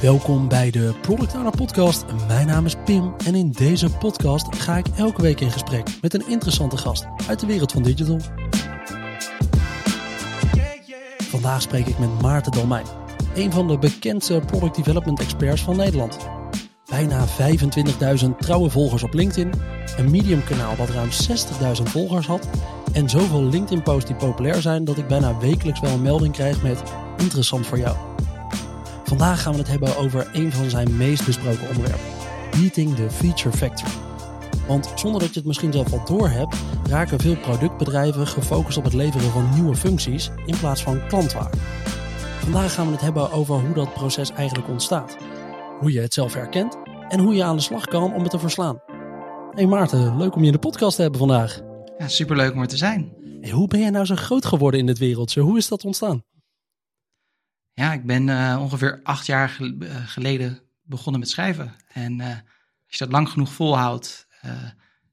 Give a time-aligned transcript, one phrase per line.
[0.00, 2.04] Welkom bij de Product Owner Podcast.
[2.26, 6.14] Mijn naam is Pim en in deze podcast ga ik elke week in gesprek met
[6.14, 8.20] een interessante gast uit de wereld van digital.
[11.18, 12.86] Vandaag spreek ik met Maarten Dalmijn,
[13.34, 16.18] een van de bekendste product development experts van Nederland.
[16.84, 19.52] Bijna 25.000 trouwe volgers op LinkedIn,
[19.96, 21.10] een Medium kanaal dat ruim
[21.78, 22.48] 60.000 volgers had
[22.92, 26.62] en zoveel LinkedIn posts die populair zijn dat ik bijna wekelijks wel een melding krijg
[26.62, 26.82] met
[27.16, 28.07] interessant voor jou.
[29.08, 32.06] Vandaag gaan we het hebben over een van zijn meest besproken onderwerpen:
[32.50, 33.90] Beating the Feature Factory.
[34.66, 36.56] Want zonder dat je het misschien zelf al door hebt,
[36.88, 41.56] raken veel productbedrijven gefocust op het leveren van nieuwe functies in plaats van klantwaarde.
[42.40, 45.16] Vandaag gaan we het hebben over hoe dat proces eigenlijk ontstaat,
[45.80, 46.76] hoe je het zelf herkent
[47.08, 48.80] en hoe je aan de slag kan om het te verslaan.
[49.50, 51.60] Hey Maarten, leuk om je in de podcast te hebben vandaag.
[51.98, 53.12] Ja, superleuk om er te zijn.
[53.40, 55.40] Hey, hoe ben jij nou zo groot geworden in dit wereldje?
[55.40, 56.22] Hoe is dat ontstaan?
[57.78, 61.74] Ja, ik ben uh, ongeveer acht jaar eh, geleden begonnen met schrijven.
[61.92, 64.26] En uh, als je dat lang genoeg volhoudt,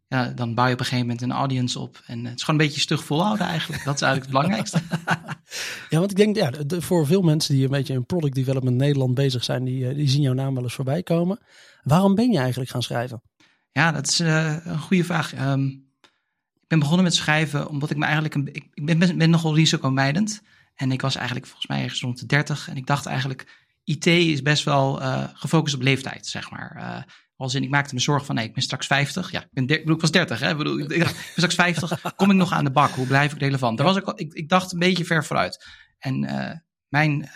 [0.07, 2.01] ja, dan bouw je op een gegeven moment een audience op.
[2.05, 3.83] En het is gewoon een beetje stug volhouden eigenlijk.
[3.83, 4.81] Dat is eigenlijk het belangrijkste.
[5.89, 8.77] ja, want ik denk, ja, de, voor veel mensen die een beetje in product development
[8.77, 11.39] Nederland bezig zijn, die, die zien jouw naam wel eens voorbij komen.
[11.83, 13.21] Waarom ben je eigenlijk gaan schrijven?
[13.71, 15.39] Ja, dat is een goede vraag.
[15.39, 15.89] Um,
[16.61, 19.55] ik ben begonnen met schrijven omdat ik me eigenlijk, een, ik, ik ben, ben nogal
[19.55, 20.41] risicomijdend.
[20.75, 22.69] En ik was eigenlijk volgens mij ergens rond de 30.
[22.69, 26.75] En ik dacht eigenlijk, IT is best wel uh, gefocust op leeftijd, zeg maar.
[26.77, 29.31] Uh, als in, ik maakte me zorgen van, nee, ik ben straks 50.
[29.31, 30.49] Ja, ik, ben der, ik was 30, hè.
[30.49, 32.01] Ik, bedoel, ik, dacht, ik ben straks 50.
[32.15, 32.91] Kom ik nog aan de bak?
[32.91, 33.77] Hoe blijf ik relevant?
[33.77, 35.65] Daar was ik, ik, ik dacht een beetje ver vooruit.
[35.97, 36.51] En uh,
[36.87, 37.29] mijn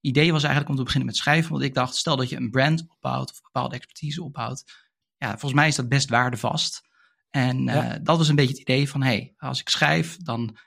[0.00, 1.50] idee was eigenlijk om te beginnen met schrijven.
[1.50, 4.64] Want ik dacht, stel dat je een brand opbouwt of bepaalde expertise opbouwt.
[5.16, 6.80] Ja, volgens mij is dat best waardevast.
[7.30, 7.98] En ja.
[7.98, 10.58] dat was een beetje het idee van, hey, als ik schrijf, dan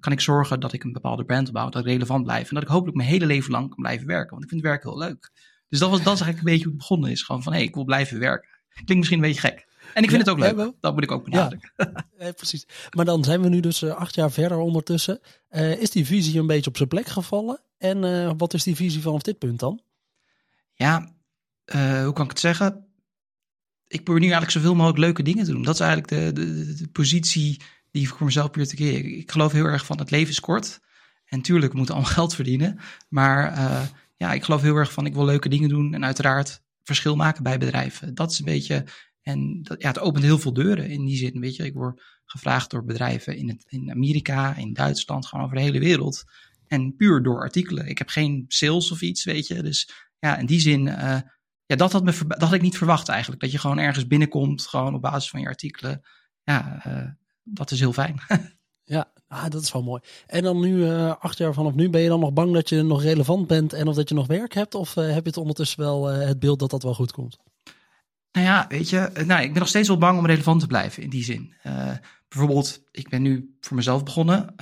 [0.00, 2.48] kan ik zorgen dat ik een bepaalde brand opbouw, dat ik relevant blijf.
[2.48, 4.30] En dat ik hopelijk mijn hele leven lang kan blijven werken.
[4.30, 5.30] Want ik vind het werk heel leuk.
[5.68, 7.22] Dus dat, was, dat is eigenlijk een beetje hoe het begonnen is.
[7.22, 8.48] Gewoon van, hé, hey, ik wil blijven werken.
[8.68, 9.66] Klinkt misschien een beetje gek.
[9.94, 10.72] En ik vind ja, het ook leuk.
[10.80, 11.72] Dat moet ik ook benadrukken.
[12.18, 12.66] Ja, precies.
[12.96, 15.20] Maar dan zijn we nu dus uh, acht jaar verder ondertussen.
[15.50, 17.60] Uh, is die visie een beetje op zijn plek gevallen?
[17.78, 19.80] En uh, wat is die visie vanaf dit punt dan?
[20.74, 21.14] Ja,
[22.04, 22.86] hoe kan ik het zeggen?
[23.88, 25.62] Ik probeer nu eigenlijk zoveel mogelijk leuke dingen te doen.
[25.62, 27.60] Dat is eigenlijk de, de, de positie
[27.96, 29.18] die ik voor mezelf puur te creëren.
[29.18, 30.80] Ik geloof heel erg van het leven is kort.
[31.24, 32.78] En tuurlijk, we moeten allemaal geld verdienen.
[33.08, 33.82] Maar uh,
[34.16, 35.94] ja, ik geloof heel erg van ik wil leuke dingen doen.
[35.94, 38.14] En uiteraard verschil maken bij bedrijven.
[38.14, 38.84] Dat is een beetje.
[39.22, 41.40] En dat, ja, het opent heel veel deuren in die zin.
[41.40, 45.56] Weet je, ik word gevraagd door bedrijven in, het, in Amerika, in Duitsland, gewoon over
[45.56, 46.24] de hele wereld.
[46.66, 47.86] En puur door artikelen.
[47.86, 49.62] Ik heb geen sales of iets, weet je.
[49.62, 50.86] Dus ja, in die zin.
[50.86, 51.18] Uh,
[51.66, 53.40] ja, dat had, me, dat had ik niet verwacht eigenlijk.
[53.40, 56.02] Dat je gewoon ergens binnenkomt, gewoon op basis van je artikelen.
[56.42, 57.08] Ja, uh,
[57.48, 58.20] dat is heel fijn.
[58.84, 60.02] ja, ah, dat is wel mooi.
[60.26, 62.82] En dan nu, uh, acht jaar vanaf nu, ben je dan nog bang dat je
[62.82, 64.74] nog relevant bent en of dat je nog werk hebt?
[64.74, 67.36] Of uh, heb je het ondertussen wel uh, het beeld dat dat wel goed komt?
[68.32, 71.02] Nou ja, weet je, nou, ik ben nog steeds wel bang om relevant te blijven
[71.02, 71.54] in die zin.
[72.28, 74.54] bijvoorbeeld, ik ben nu voor mezelf begonnen,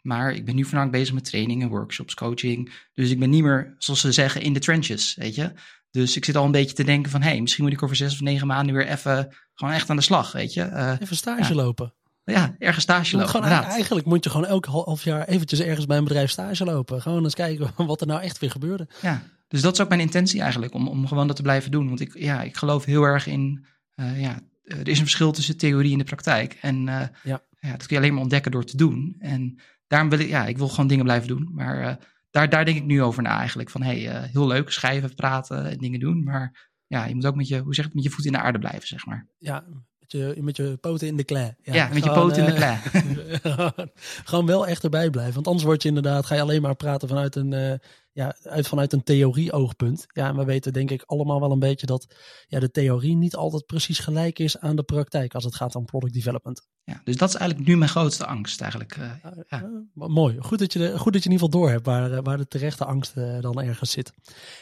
[0.00, 2.72] maar ik ben nu voornamelijk bezig met trainingen, workshops, coaching.
[2.94, 5.52] Dus ik ben niet meer, zoals ze zeggen, in de trenches, weet je.
[5.90, 7.96] Dus ik zit al een beetje te denken van, hé, hey, misschien moet ik over
[7.96, 10.64] zes of negen maanden weer even gewoon echt aan de slag, weet je.
[10.64, 11.62] Uh, even stage ja.
[11.62, 11.94] lopen.
[12.24, 13.30] Ja, ergens stage lopen.
[13.30, 17.02] Gewoon, eigenlijk moet je gewoon elk half jaar eventjes ergens bij een bedrijf stage lopen.
[17.02, 18.88] Gewoon eens kijken wat er nou echt weer gebeurde.
[19.02, 21.88] Ja, dus dat is ook mijn intentie eigenlijk, om, om gewoon dat te blijven doen.
[21.88, 25.56] Want ik, ja, ik geloof heel erg in, uh, ja, er is een verschil tussen
[25.56, 26.58] theorie en de praktijk.
[26.60, 27.42] En uh, ja.
[27.60, 27.70] ja.
[27.70, 29.16] dat kun je alleen maar ontdekken door te doen.
[29.18, 31.48] En daarom wil ik, ja, ik wil gewoon dingen blijven doen.
[31.52, 31.98] Maar
[32.30, 33.70] daar, daar denk ik nu over na eigenlijk.
[33.70, 36.24] Van hey, uh, heel leuk schrijven, praten en dingen doen.
[36.24, 38.38] Maar ja, je moet ook met je, hoe zeg ik, met je voet in de
[38.38, 39.28] aarde blijven, zeg maar.
[39.38, 39.64] Ja,
[39.98, 41.54] met je, met je poten in de klei.
[41.62, 42.78] Ja, ja met gewoon, je poten in de klei.
[44.30, 45.34] gewoon wel echt erbij blijven.
[45.34, 47.72] Want anders word je inderdaad, ga je alleen maar praten vanuit een, uh,
[48.16, 50.04] ja, uit, vanuit een theorie-oogpunt.
[50.06, 52.14] Ja, en we weten denk ik allemaal wel een beetje dat
[52.46, 55.84] ja, de theorie niet altijd precies gelijk is aan de praktijk als het gaat om
[55.84, 56.66] product development.
[56.84, 58.96] Ja, dus dat is eigenlijk nu mijn grootste angst eigenlijk.
[58.96, 59.10] Uh,
[59.48, 59.62] ja.
[59.62, 60.36] Uh, mooi.
[60.40, 62.48] Goed dat, je de, goed dat je in ieder geval door hebt waar, waar de
[62.48, 64.12] terechte angst uh, dan ergens zit.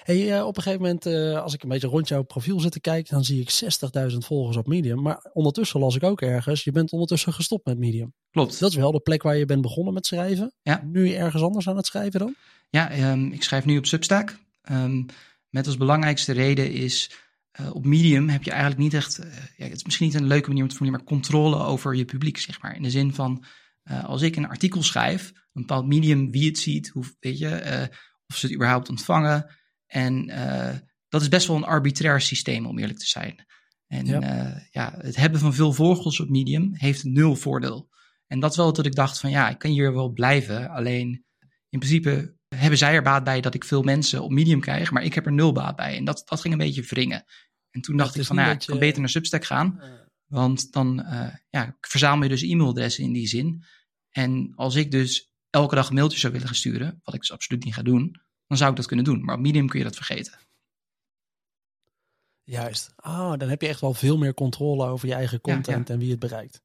[0.02, 1.06] Hey, op een gegeven moment,
[1.42, 3.60] als ik een beetje rond jouw profiel zit te kijken, dan zie ik
[4.10, 5.02] 60.000 volgers op Medium.
[5.02, 8.14] Maar ondertussen las ik ook ergens, je bent ondertussen gestopt met Medium.
[8.30, 8.60] Klopt.
[8.60, 10.54] Dat is wel de plek waar je bent begonnen met schrijven.
[10.62, 10.82] Ja.
[10.84, 12.34] Nu ergens anders aan het schrijven dan?
[12.68, 14.38] Ja, um, ik schrijf nu op Substack.
[14.70, 15.06] Um,
[15.48, 17.10] met als belangrijkste reden is
[17.60, 20.26] uh, op Medium heb je eigenlijk niet echt, uh, ja, het is misschien niet een
[20.26, 22.76] leuke manier om te formulieren, maar controle over je publiek, zeg maar.
[22.76, 23.44] In de zin van,
[23.84, 27.88] uh, als ik een artikel schrijf, een bepaald medium, wie het ziet, hoe, weet je,
[28.26, 29.54] of ze het überhaupt ontvangen.
[29.86, 30.26] En
[31.08, 33.44] dat is best wel een arbitrair systeem, om eerlijk te zijn.
[33.86, 34.66] En ja.
[34.70, 37.88] ja, het hebben van veel volgers op Medium heeft nul voordeel.
[38.26, 41.24] En dat is wel dat ik dacht van, ja, ik kan hier wel blijven, alleen
[41.68, 45.02] in principe hebben zij er baat bij dat ik veel mensen op Medium krijg, maar
[45.02, 45.96] ik heb er nul baat bij.
[45.96, 47.24] En dat, dat ging een beetje wringen.
[47.70, 49.80] En toen dacht ik van, nou, ja, ik kan beter naar Substack gaan.
[50.24, 53.64] Want dan uh, ja, verzamel je dus e-mailadressen in die zin.
[54.10, 57.32] En als ik dus elke dag een mailtje zou willen gaan sturen, wat ik dus
[57.32, 59.24] absoluut niet ga doen, dan zou ik dat kunnen doen.
[59.24, 60.38] Maar op Medium kun je dat vergeten.
[62.42, 62.92] Juist.
[62.96, 66.10] Ah, dan heb je echt wel veel meer controle over je eigen content en wie
[66.10, 66.62] het bereikt.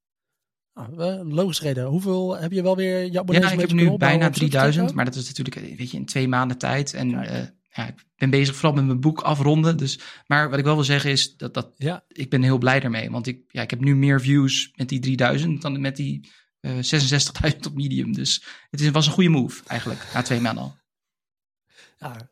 [0.80, 1.86] Ah, logisch reden.
[1.86, 3.46] Hoeveel heb je wel weer je abonnees?
[3.46, 6.58] Ja, ik heb nu bijna 3000, maar dat is natuurlijk weet je, in twee maanden
[6.58, 6.94] tijd.
[6.94, 9.78] En uh, ja, ik ben bezig vooral met mijn boek afronden.
[9.78, 12.04] Dus, maar wat ik wel wil zeggen is dat, dat ja.
[12.08, 13.12] ik ben heel blij daarmee.
[13.12, 16.30] Want ik, ja, ik heb nu meer views met die 3000 dan met die
[16.62, 18.14] uh, eh, 66.000 op Medium.
[18.14, 20.78] Dus het is, was een goede move eigenlijk, na twee maanden al.
[21.98, 22.30] Ja,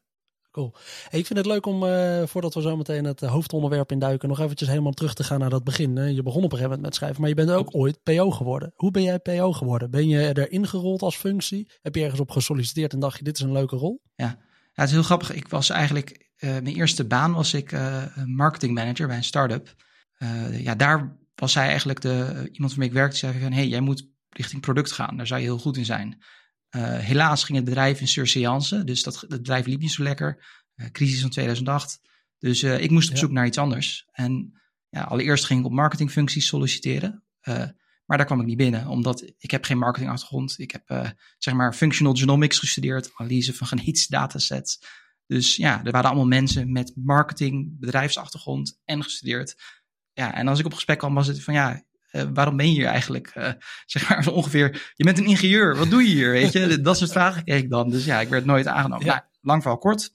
[0.58, 0.74] Cool.
[1.10, 4.70] ik vind het leuk om, uh, voordat we zo meteen het hoofdonderwerp induiken, nog eventjes
[4.70, 5.96] helemaal terug te gaan naar dat begin.
[6.16, 8.74] Je begon op een gegeven moment met schrijven, maar je bent ook ooit PO geworden.
[8.76, 9.92] Hoe ben jij PO geworden?
[9.92, 11.72] Ben je erin gerold als functie?
[11.82, 14.02] Heb je ergens op gesolliciteerd en dacht je, dit is een leuke rol?
[14.16, 14.38] Ja, ja
[14.74, 15.34] het is heel grappig.
[15.34, 19.76] Ik was eigenlijk, uh, mijn eerste baan was ik uh, marketing manager bij een start-up.
[20.52, 23.82] ja, daar was zij eigenlijk de, iemand van wie ik werkte, zei van, hey, jij
[23.82, 25.18] moet richting product gaan.
[25.18, 26.24] Daar zou je heel goed in zijn.
[26.76, 30.46] Uh, helaas ging het bedrijf in surseance, dus dat, het bedrijf liep niet zo lekker.
[30.76, 32.00] Uh, crisis van 2008.
[32.38, 34.08] Dus uh, ik moest op zoek naar iets anders.
[34.12, 37.24] En ja, allereerst ging ik op marketingfuncties solliciteren.
[38.06, 40.60] maar daar kwam ik niet binnen, omdat ik heb geen marketingachtergrond.
[40.60, 44.80] Ik heb zeg maar functional genomics gestudeerd, analyse van genetische datasets.
[45.28, 49.56] Dus ja, er waren allemaal mensen met marketing, bedrijfsachtergrond en gestudeerd.
[50.14, 51.84] Ja, en als ik op gesprek kwam, was het van ja,
[52.18, 53.32] uh, waarom ben je hier eigenlijk?
[53.36, 53.52] Uh,
[53.86, 56.32] zeg maar ongeveer, je bent een ingenieur, wat doe je hier?
[56.32, 57.90] Weet je, dat soort vragen kreeg ik dan.
[57.90, 59.06] Dus ja, ik werd nooit aangenomen.
[59.06, 59.12] Ja.
[59.14, 60.12] Nou, lang verhaal kort.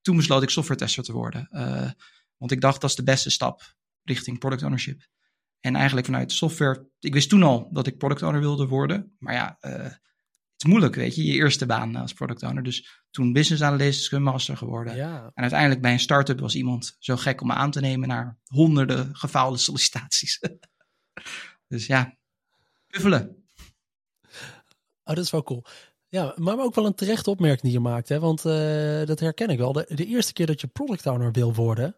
[0.00, 1.48] Toen besloot ik software tester te worden.
[1.50, 1.90] Uh,
[2.36, 5.06] want ik dacht dat is de beste stap richting product ownership.
[5.60, 9.16] En eigenlijk vanuit software, ik wist toen al dat ik product owner wilde worden.
[9.18, 9.58] Maar ja,
[10.62, 12.62] het is moeilijk, weet je, je eerste baan als product owner.
[12.62, 14.96] Dus toen business analyst, scrum master geworden.
[14.96, 15.30] Ja.
[15.34, 18.38] En uiteindelijk bij een start-up was iemand zo gek om me aan te nemen naar
[18.44, 20.38] honderden gefaalde sollicitaties.
[21.68, 22.16] Dus ja,
[22.86, 23.46] puffelen.
[25.04, 25.64] Oh, dat is wel cool.
[26.08, 28.08] Ja, maar ook wel een terechte opmerking die je maakt.
[28.08, 28.20] Hè?
[28.20, 29.72] Want uh, dat herken ik wel.
[29.72, 31.96] De, de, eerste keer dat je product owner wil worden,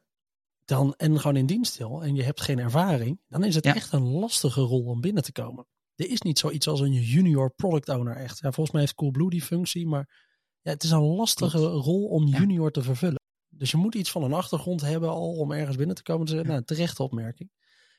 [0.65, 3.93] dan, en gewoon in dienst wil, en je hebt geen ervaring, dan is het echt
[3.93, 5.67] een lastige rol om binnen te komen.
[5.95, 8.39] Er is niet zoiets als een junior product owner echt.
[8.39, 12.27] Ja, volgens mij heeft Coolblue die functie, maar ja, het is een lastige rol om
[12.27, 13.23] junior te vervullen.
[13.49, 16.27] Dus je moet iets van een achtergrond hebben al om ergens binnen te komen.
[16.27, 17.51] Dus, nou, terechte opmerking.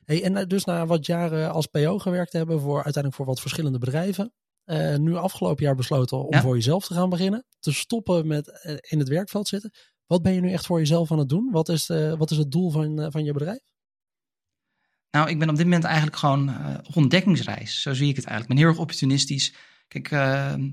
[0.06, 3.40] Hey, en eh, dus na wat jaren als PO gewerkt hebben voor uiteindelijk voor wat
[3.40, 4.32] verschillende bedrijven.
[4.64, 7.44] Uh, nu afgelopen jaar besloten om voor jezelf te gaan beginnen.
[7.58, 9.70] Te stoppen met uh, in het werkveld zitten.
[10.06, 11.50] Wat ben je nu echt voor jezelf aan het doen?
[11.50, 13.58] Wat is, uh, wat is het doel van, van je bedrijf?
[15.10, 16.48] Nou, ik ben op dit moment eigenlijk gewoon
[16.86, 17.82] op ontdekkingsreis.
[17.82, 18.42] Zo zie ik het eigenlijk.
[18.42, 19.54] Ik ben heel erg opportunistisch.
[19.88, 20.70] Kijk, ehm,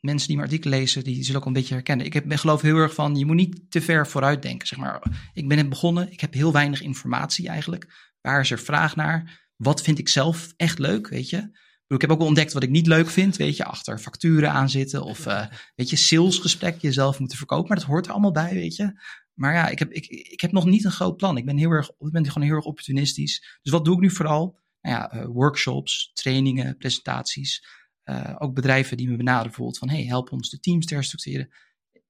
[0.00, 2.06] mensen die mijn artikel lezen, die zullen ook een beetje herkennen.
[2.06, 4.66] Ik heb, ben geloof heel erg van, je moet niet te ver vooruit denken.
[4.66, 5.30] Zeg maar.
[5.32, 8.10] Ik ben net begonnen, ik heb heel weinig informatie eigenlijk.
[8.20, 9.48] Waar is er vraag naar?
[9.56, 11.58] Wat vind ik zelf echt leuk, weet je?
[11.86, 15.02] Ik heb ook ontdekt wat ik niet leuk vind, weet je, achter facturen aan zitten
[15.02, 17.68] of, uh, weet je, salesgesprek jezelf moeten verkopen.
[17.68, 19.00] Maar dat hoort er allemaal bij, weet je.
[19.34, 21.36] Maar ja, ik heb, ik, ik heb nog niet een groot plan.
[21.36, 23.58] Ik ben heel erg, ik ben gewoon heel erg opportunistisch.
[23.62, 24.58] Dus wat doe ik nu vooral?
[24.80, 27.66] Nou ja, uh, workshops, trainingen, presentaties.
[28.10, 31.50] Uh, ook bedrijven die me benaderen bijvoorbeeld van, hey, help ons de teams te herstructureren.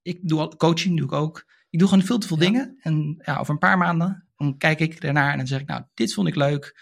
[0.03, 1.47] Ik doe al, coaching doe ik ook.
[1.71, 2.77] Ik doe gewoon veel te veel dingen.
[2.81, 5.83] En ja, over een paar maanden, dan kijk ik ernaar en dan zeg ik, nou,
[5.95, 6.81] dit vond ik leuk.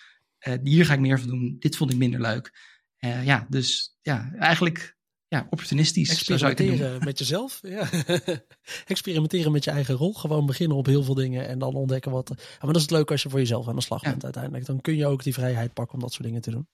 [0.48, 1.56] Uh, hier ga ik meer van doen.
[1.58, 2.52] Dit vond ik minder leuk.
[3.00, 4.96] Uh, ja, dus ja, eigenlijk
[5.28, 6.10] ja, opportunistisch.
[6.10, 7.58] Experimenteren met jezelf.
[7.62, 7.88] Ja.
[8.86, 10.12] Experimenteren met je eigen rol.
[10.14, 12.28] Gewoon beginnen op heel veel dingen en dan ontdekken wat.
[12.28, 14.66] Ja, maar dat is het leuk als je voor jezelf aan de slag bent uiteindelijk.
[14.66, 16.68] Dan kun je ook die vrijheid pakken om dat soort dingen te doen.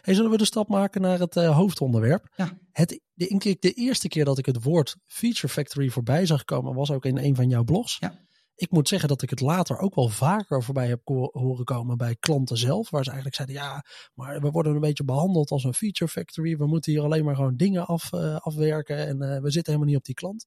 [0.00, 2.32] Hey, zullen we de stap maken naar het uh, hoofdonderwerp?
[2.36, 2.58] Ja.
[2.72, 6.90] Het, de, de eerste keer dat ik het woord Feature Factory voorbij zag komen, was
[6.90, 7.96] ook in een van jouw blogs.
[7.98, 8.18] Ja.
[8.54, 11.00] Ik moet zeggen dat ik het later ook wel vaker voorbij heb
[11.32, 12.90] horen komen bij klanten zelf.
[12.90, 16.56] Waar ze eigenlijk zeiden, ja, maar we worden een beetje behandeld als een feature factory.
[16.56, 19.86] We moeten hier alleen maar gewoon dingen af, uh, afwerken en uh, we zitten helemaal
[19.86, 20.46] niet op die klant.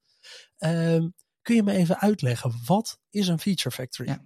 [0.58, 1.06] Uh,
[1.42, 4.10] kun je me even uitleggen, wat is een feature factory?
[4.10, 4.26] Ja.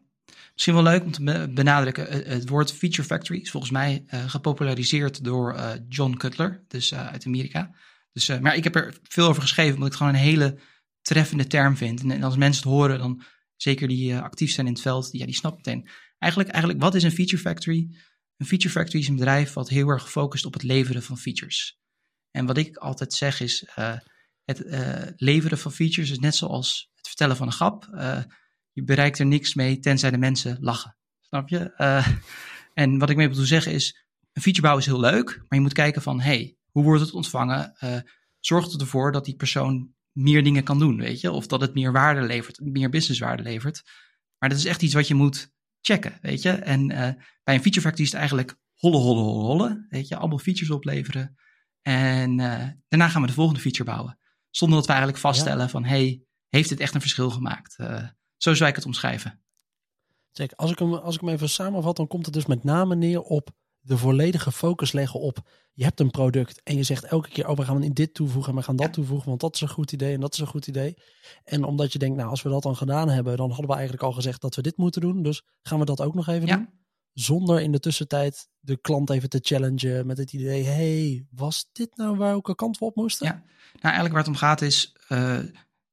[0.53, 2.07] Misschien wel leuk om te benadrukken.
[2.07, 6.93] Eh, het woord Feature Factory is volgens mij uh, gepopulariseerd door uh, John Cutler, dus
[6.93, 7.75] uit Amerika.
[8.11, 10.59] Dus, maar ik heb er veel over geschreven, omdat ik het gewoon een hele
[11.01, 12.01] treffende term vind.
[12.01, 13.23] En, als mensen het horen, dan
[13.55, 15.89] zeker die actief zijn in het veld, die, ja, die snappen meteen.
[16.17, 17.87] Eigenlijk, eigenlijk, wat is een Feature Factory?
[18.37, 21.79] Een Feature Factory is een bedrijf wat heel erg gefocust op het leveren van features.
[22.31, 23.67] En wat ik altijd zeg is,
[24.43, 24.63] het
[25.15, 27.87] leveren van features is net zoals het vertellen van een grap
[28.77, 30.97] je bereikt er niks mee tenzij de mensen lachen.
[31.21, 31.73] Snap je?
[31.77, 32.07] Uh,
[32.83, 35.59] en wat ik mee bedoel zeggen is, een feature bouwen is heel leuk, maar je
[35.59, 37.77] moet kijken van, hey, hoe wordt het ontvangen?
[37.83, 37.97] Uh,
[38.39, 41.31] zorgt het ervoor dat die persoon meer dingen kan doen, weet je?
[41.31, 43.83] Of dat het meer waarde levert, meer businesswaarde levert.
[44.37, 46.51] Maar dat is echt iets wat je moet checken, weet je?
[46.51, 46.97] En uh,
[47.43, 50.15] bij een feature factory is het eigenlijk holle, holle, holle, holle, weet je?
[50.15, 51.35] Allemaal features opleveren.
[51.81, 54.19] En uh, daarna gaan we de volgende feature bouwen.
[54.49, 55.69] Zonder dat we eigenlijk vaststellen ja.
[55.69, 57.75] van, hey, heeft dit echt een verschil gemaakt?
[57.79, 58.07] Uh,
[58.37, 59.39] zo zou ik het omschrijven.
[60.31, 62.95] Check, als ik, hem, als ik hem even samenvat, dan komt het dus met name
[62.95, 65.43] neer op de volledige focus leggen op
[65.77, 68.51] je hebt een product en je zegt elke keer, oh we gaan in dit toevoegen
[68.51, 70.47] en we gaan dat toevoegen, want dat is een goed idee en dat is een
[70.47, 70.97] goed idee.
[71.43, 74.03] En omdat je denkt, nou als we dat dan gedaan hebben, dan hadden we eigenlijk
[74.03, 76.55] al gezegd dat we dit moeten doen, dus gaan we dat ook nog even ja.
[76.55, 76.69] doen.
[77.13, 81.97] Zonder in de tussentijd de klant even te challengen met het idee, hey, was dit
[81.97, 83.27] nou welke kant we op moesten?
[83.27, 83.45] Ja, nou
[83.81, 85.39] eigenlijk waar het om gaat is, uh,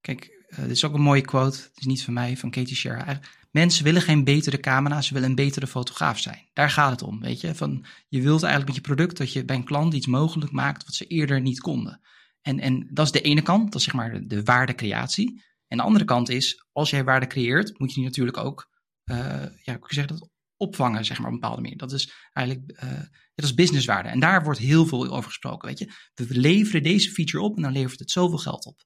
[0.00, 2.76] kijk, uh, dit is ook een mooie quote, het is niet van mij, van Katie
[2.76, 3.20] Scher.
[3.50, 6.48] Mensen willen geen betere camera, ze willen een betere fotograaf zijn.
[6.52, 7.54] Daar gaat het om, weet je.
[7.54, 10.84] Van, je wilt eigenlijk met je product dat je bij een klant iets mogelijk maakt
[10.84, 12.00] wat ze eerder niet konden.
[12.42, 15.42] En, en dat is de ene kant, dat is zeg maar de, de waardecreatie.
[15.68, 18.70] En de andere kant is, als jij waarde creëert, moet je die natuurlijk ook,
[19.04, 19.16] uh,
[19.62, 21.78] ja, hoe zeg dat, opvangen, zeg maar, op een bepaalde manier.
[21.78, 22.90] Dat is eigenlijk, uh,
[23.34, 24.08] dat is businesswaarde.
[24.08, 25.90] En daar wordt heel veel over gesproken, weet je.
[26.14, 28.82] We leveren deze feature op en dan levert het zoveel geld op.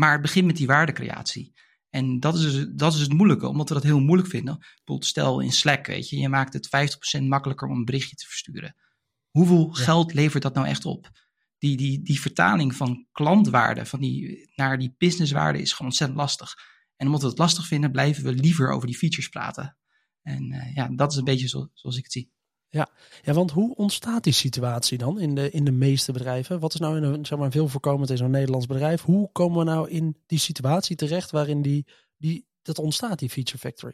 [0.00, 1.52] Maar het begint met die waardecreatie.
[1.90, 4.58] En dat is, dus, dat is het moeilijke, omdat we dat heel moeilijk vinden.
[4.58, 6.68] Bijvoorbeeld stel in Slack, weet je, je maakt het
[7.18, 8.76] 50% makkelijker om een berichtje te versturen.
[9.30, 9.82] Hoeveel ja.
[9.82, 11.10] geld levert dat nou echt op?
[11.58, 16.54] Die, die, die vertaling van klantwaarde van die, naar die businesswaarde is gewoon ontzettend lastig.
[16.96, 19.76] En omdat we het lastig vinden, blijven we liever over die features praten.
[20.22, 22.32] En uh, ja, dat is een beetje zo, zoals ik het zie.
[22.72, 22.88] Ja.
[23.22, 26.60] ja, want hoe ontstaat die situatie dan in de, in de meeste bedrijven?
[26.60, 29.02] Wat is nou in een, zeg maar, veel voorkomend in zo'n Nederlands bedrijf?
[29.02, 31.86] Hoe komen we nou in die situatie terecht waarin die,
[32.16, 33.92] die, dat ontstaat, die Feature Factory?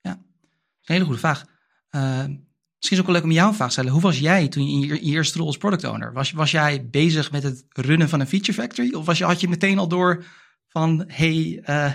[0.00, 1.44] Ja, een hele goede vraag.
[1.90, 3.92] Uh, misschien is ook wel leuk om jou een vraag te stellen.
[3.92, 6.12] Hoe was jij toen je in je, eerste rol als product owner?
[6.12, 8.94] Was, was jij bezig met het runnen van een Feature Factory?
[8.94, 10.24] Of was je, had je meteen al door
[10.68, 11.92] van, hey, uh,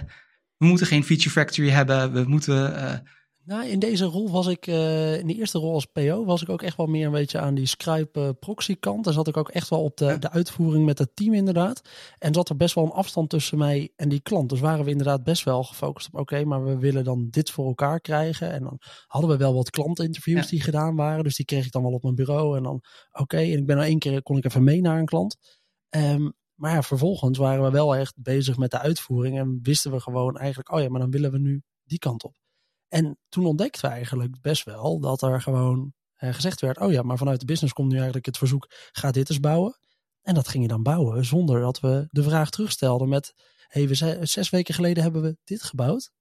[0.57, 2.71] we moeten geen Feature Factory hebben, we moeten...
[2.71, 2.93] Uh,
[3.49, 6.49] nou, in deze rol was ik, uh, in de eerste rol als PO, was ik
[6.49, 9.03] ook echt wel meer een beetje aan die Skype uh, proxy kant.
[9.03, 10.17] Daar zat ik ook echt wel op de, ja.
[10.17, 11.81] de uitvoering met het team inderdaad.
[12.17, 14.49] En zat er best wel een afstand tussen mij en die klant.
[14.49, 17.49] Dus waren we inderdaad best wel gefocust op, oké, okay, maar we willen dan dit
[17.49, 18.51] voor elkaar krijgen.
[18.51, 18.77] En dan
[19.07, 20.49] hadden we wel wat klantinterviews ja.
[20.49, 21.23] die gedaan waren.
[21.23, 22.57] Dus die kreeg ik dan wel op mijn bureau.
[22.57, 24.99] En dan, oké, okay, en ik ben nou één keer, kon ik even mee naar
[24.99, 25.37] een klant.
[25.89, 29.37] Um, maar ja, vervolgens waren we wel echt bezig met de uitvoering.
[29.37, 32.35] En wisten we gewoon eigenlijk, oh ja, maar dan willen we nu die kant op.
[32.89, 37.01] En toen ontdekten we eigenlijk best wel dat er gewoon eh, gezegd werd: oh ja,
[37.01, 39.77] maar vanuit de business komt nu eigenlijk het verzoek: ga dit eens bouwen.
[40.21, 43.33] En dat ging je dan bouwen zonder dat we de vraag terugstelden met:
[43.67, 46.11] hey, we zes weken geleden hebben we dit gebouwd.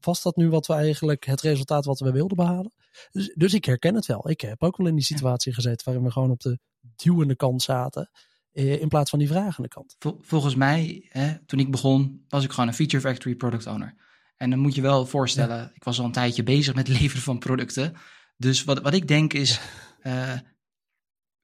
[0.00, 2.72] Was dat nu wat we eigenlijk het resultaat wat we wilden behalen?
[3.10, 4.30] Dus, dus ik herken het wel.
[4.30, 6.58] Ik heb ook wel in die situatie gezeten waarin we gewoon op de
[6.96, 8.10] duwende kant zaten.
[8.52, 9.96] eh, In plaats van die vragende kant.
[10.20, 13.94] Volgens mij, hè, toen ik begon, was ik gewoon een Feature Factory product owner.
[14.38, 15.70] En dan moet je wel voorstellen, ja.
[15.74, 17.94] ik was al een tijdje bezig met het leveren van producten.
[18.36, 19.60] Dus wat, wat ik denk is,
[20.02, 20.34] ja.
[20.34, 20.40] uh,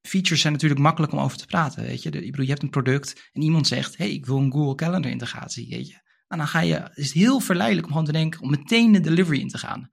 [0.01, 1.83] features zijn natuurlijk makkelijk om over te praten.
[1.83, 4.37] Weet je, de, ik bedoel, je hebt een product en iemand zegt, hey, ik wil
[4.37, 5.69] een Google Calendar integratie.
[5.69, 8.51] Weet je, en dan ga je, het is heel verleidelijk om gewoon te denken om
[8.51, 9.91] meteen de delivery in te gaan.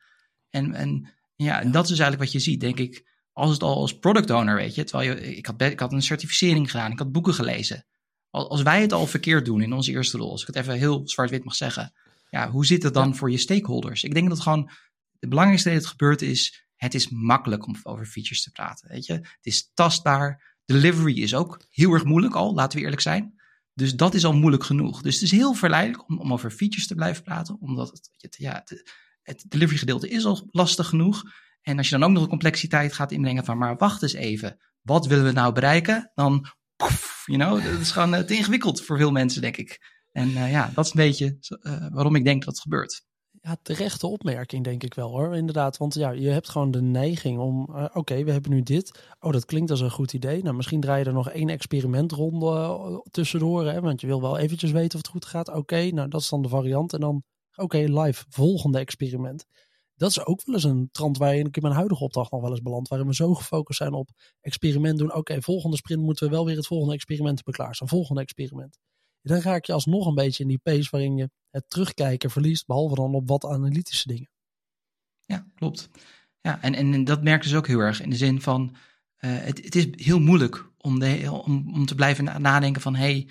[0.49, 3.09] En, en ja, en dat is eigenlijk wat je ziet, denk ik.
[3.31, 6.01] Als het al als product owner, weet je, terwijl je, ik had, ik had een
[6.01, 7.85] certificering gedaan, ik had boeken gelezen.
[8.29, 11.07] Als wij het al verkeerd doen in onze eerste rol, als ik het even heel
[11.07, 11.93] zwart-wit mag zeggen,
[12.31, 13.13] ja, hoe zit het dan ja.
[13.13, 14.03] voor je stakeholders?
[14.03, 14.69] Ik denk dat gewoon
[15.19, 18.89] de belangrijkste dat het gebeurt is, het is makkelijk om over features te praten.
[18.89, 19.13] Weet je?
[19.13, 20.57] Het is tastbaar.
[20.65, 23.41] Delivery is ook heel erg moeilijk al, laten we eerlijk zijn.
[23.73, 25.01] Dus dat is al moeilijk genoeg.
[25.01, 28.35] Dus het is heel verleidelijk om, om over features te blijven praten, omdat het, het,
[28.37, 31.23] ja, het, het delivery gedeelte is al lastig genoeg.
[31.61, 34.57] En als je dan ook nog een complexiteit gaat inbrengen van, maar wacht eens even,
[34.81, 36.11] wat willen we nou bereiken?
[36.13, 39.99] Dan, poef, you know, dat is gewoon te ingewikkeld voor veel mensen, denk ik.
[40.11, 43.03] En uh, ja, dat is een beetje uh, waarom ik denk dat het gebeurt.
[43.41, 45.77] Ja, terechte opmerking denk ik wel hoor, inderdaad.
[45.77, 49.03] Want ja, je hebt gewoon de neiging om, uh, oké, we hebben nu dit.
[49.19, 50.43] Oh, dat klinkt als een goed idee.
[50.43, 53.65] Nou, misschien draai je er nog één experimentronde tussendoor.
[53.65, 55.49] Hè, want je wil wel eventjes weten of het goed gaat.
[55.49, 56.93] Oké, nou dat is dan de variant.
[56.93, 57.23] En dan,
[57.55, 59.45] oké, live, volgende experiment.
[59.95, 62.49] Dat is ook wel eens een trant waarin ik in mijn huidige opdracht nog wel
[62.49, 62.87] eens beland.
[62.87, 64.09] Waarin we zo gefocust zijn op
[64.41, 65.13] experiment doen.
[65.13, 67.87] Oké, volgende sprint moeten we wel weer het volgende experiment beklaarstaan.
[67.87, 68.77] Volgende experiment
[69.21, 72.95] dan raak je alsnog een beetje in die pace waarin je het terugkijken verliest, behalve
[72.95, 74.29] dan op wat analytische dingen.
[75.25, 75.89] Ja, klopt.
[76.41, 78.75] Ja, en, en dat merk dus ook heel erg in de zin van,
[79.19, 83.01] uh, het, het is heel moeilijk om, de, om, om te blijven nadenken van, hé,
[83.01, 83.29] hey,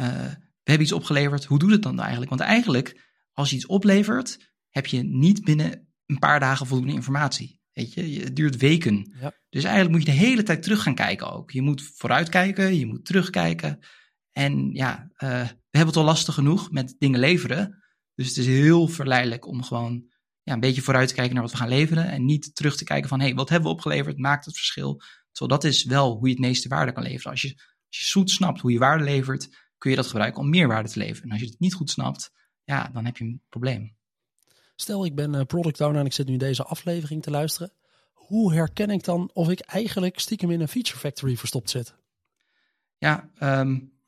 [0.00, 0.32] uh,
[0.62, 2.30] we hebben iets opgeleverd, hoe doet het dan eigenlijk?
[2.30, 3.00] Want eigenlijk,
[3.32, 7.60] als je iets oplevert, heb je niet binnen een paar dagen voldoende informatie.
[7.72, 9.12] Weet je, het duurt weken.
[9.20, 9.32] Ja.
[9.48, 11.50] Dus eigenlijk moet je de hele tijd terug gaan kijken ook.
[11.50, 13.78] Je moet vooruitkijken, je moet terugkijken.
[14.32, 17.82] En ja, uh, we hebben het al lastig genoeg met dingen leveren.
[18.14, 20.04] Dus het is heel verleidelijk om gewoon
[20.42, 22.08] ja, een beetje vooruit te kijken naar wat we gaan leveren.
[22.08, 24.18] En niet terug te kijken van, hé, hey, wat hebben we opgeleverd?
[24.18, 25.02] Maakt het verschil?
[25.32, 27.30] Terwijl dat is wel hoe je het meeste waarde kan leveren.
[27.30, 27.54] Als je,
[27.88, 30.88] als je goed snapt hoe je waarde levert, kun je dat gebruiken om meer waarde
[30.88, 31.22] te leveren.
[31.22, 32.32] En als je het niet goed snapt,
[32.64, 33.96] ja, dan heb je een probleem.
[34.76, 37.72] Stel, ik ben product owner en ik zit nu deze aflevering te luisteren.
[38.12, 41.94] Hoe herken ik dan of ik eigenlijk stiekem in een feature factory verstopt zit?
[42.98, 43.99] Ja, um,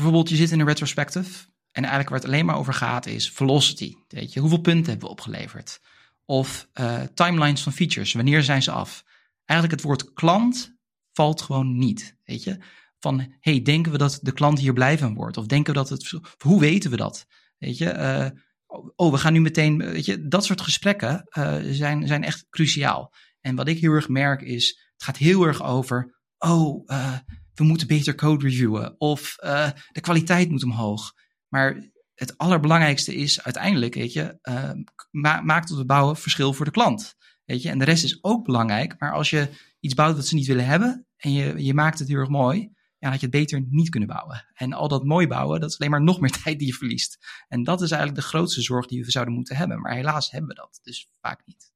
[0.00, 3.30] bijvoorbeeld je zit in een retrospective en eigenlijk waar het alleen maar over gaat is
[3.30, 3.94] velocity.
[4.08, 5.80] Weet je, hoeveel punten hebben we opgeleverd?
[6.24, 9.04] Of uh, timelines van features, wanneer zijn ze af?
[9.44, 10.76] Eigenlijk het woord klant
[11.12, 12.58] valt gewoon niet, weet je.
[12.98, 15.36] Van, hey, denken we dat de klant hier blij van wordt?
[15.36, 17.26] Of denken we dat het, hoe weten we dat?
[17.58, 18.40] Weet je, uh,
[18.96, 23.12] oh, we gaan nu meteen, weet je, dat soort gesprekken uh, zijn, zijn echt cruciaal.
[23.40, 26.90] En wat ik heel erg merk is, het gaat heel erg over, oh,
[27.60, 31.12] we moeten beter code reviewen of uh, de kwaliteit moet omhoog.
[31.48, 34.38] Maar het allerbelangrijkste is uiteindelijk, weet je,
[35.10, 37.14] ma maakt het bouwen verschil voor de klant.
[37.44, 38.94] Weet je, en de rest is ook belangrijk.
[38.98, 39.48] Maar als je
[39.80, 42.70] iets bouwt wat ze niet willen hebben en je, je maakt het heel erg mooi,
[42.98, 44.46] ja, had je het beter niet kunnen bouwen.
[44.54, 47.18] En al dat mooi bouwen, dat is alleen maar nog meer tijd die je verliest.
[47.48, 49.80] En dat is eigenlijk de grootste zorg die we zouden moeten hebben.
[49.80, 51.72] Maar helaas hebben we dat dus vaak niet.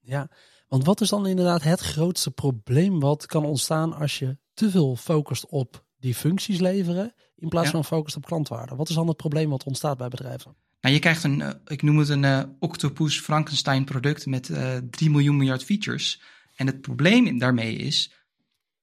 [0.00, 0.30] Ja,
[0.68, 4.96] want wat is dan inderdaad het grootste probleem wat kan ontstaan als je te veel
[4.96, 8.76] focust op die functies leveren in plaats van focust op klantwaarde?
[8.76, 10.56] Wat is dan het probleem wat ontstaat bij bedrijven?
[10.80, 14.76] Nou, je krijgt een, eh, ik noem het een uh, octopus Frankenstein product met uh,
[14.76, 16.22] eh, 3 miljoen miljard features.
[16.54, 18.12] En het probleem daarmee is,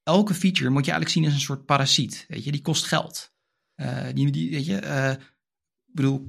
[0.03, 2.25] elke feature moet je eigenlijk zien als een soort parasiet.
[2.27, 3.31] Weet je, die kost geld.
[3.75, 4.75] Uh, die, die, weet je,
[5.87, 6.27] ik bedoel,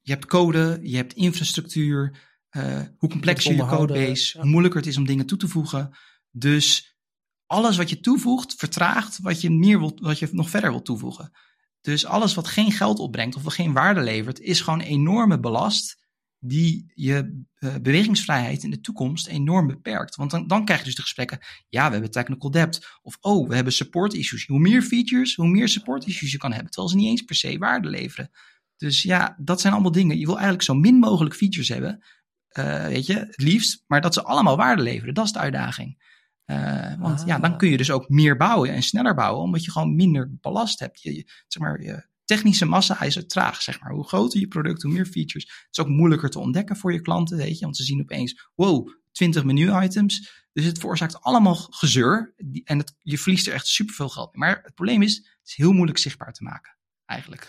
[0.00, 2.27] je hebt code, je hebt infrastructuur.
[2.56, 4.42] Uh, hoe complexer je codebase, ja.
[4.42, 5.96] hoe moeilijker het is om dingen toe te voegen.
[6.30, 6.96] Dus
[7.46, 11.32] alles wat je toevoegt, vertraagt wat je, meer wilt, wat je nog verder wilt toevoegen.
[11.80, 16.06] Dus alles wat geen geld opbrengt of wat geen waarde levert, is gewoon enorme belast
[16.40, 20.16] die je uh, bewegingsvrijheid in de toekomst enorm beperkt.
[20.16, 22.86] Want dan, dan krijg je dus de gesprekken, ja, we hebben technical debt.
[23.02, 24.46] Of, oh, we hebben support issues.
[24.46, 26.70] Hoe meer features, hoe meer support issues je kan hebben.
[26.70, 28.30] Terwijl ze niet eens per se waarde leveren.
[28.76, 30.18] Dus ja, dat zijn allemaal dingen.
[30.18, 32.04] Je wil eigenlijk zo min mogelijk features hebben.
[32.58, 33.84] Uh, weet je, het liefst.
[33.86, 35.14] Maar dat ze allemaal waarde leveren.
[35.14, 36.06] Dat is de uitdaging.
[36.46, 37.26] Uh, want ah.
[37.26, 39.42] ja, dan kun je dus ook meer bouwen en sneller bouwen.
[39.42, 41.02] Omdat je gewoon minder ballast hebt.
[41.02, 43.92] Je, je zeg maar, je, technische massa is het traag, zeg maar.
[43.92, 45.44] Hoe groter je product, hoe meer features.
[45.44, 47.64] Het is ook moeilijker te ontdekken voor je klanten, weet je.
[47.64, 50.46] Want ze zien opeens, wow, 20 menu-items.
[50.52, 52.34] Dus het veroorzaakt allemaal gezeur.
[52.64, 54.48] En het, je verliest er echt superveel geld mee.
[54.48, 57.48] Maar het probleem is, het is heel moeilijk zichtbaar te maken, eigenlijk.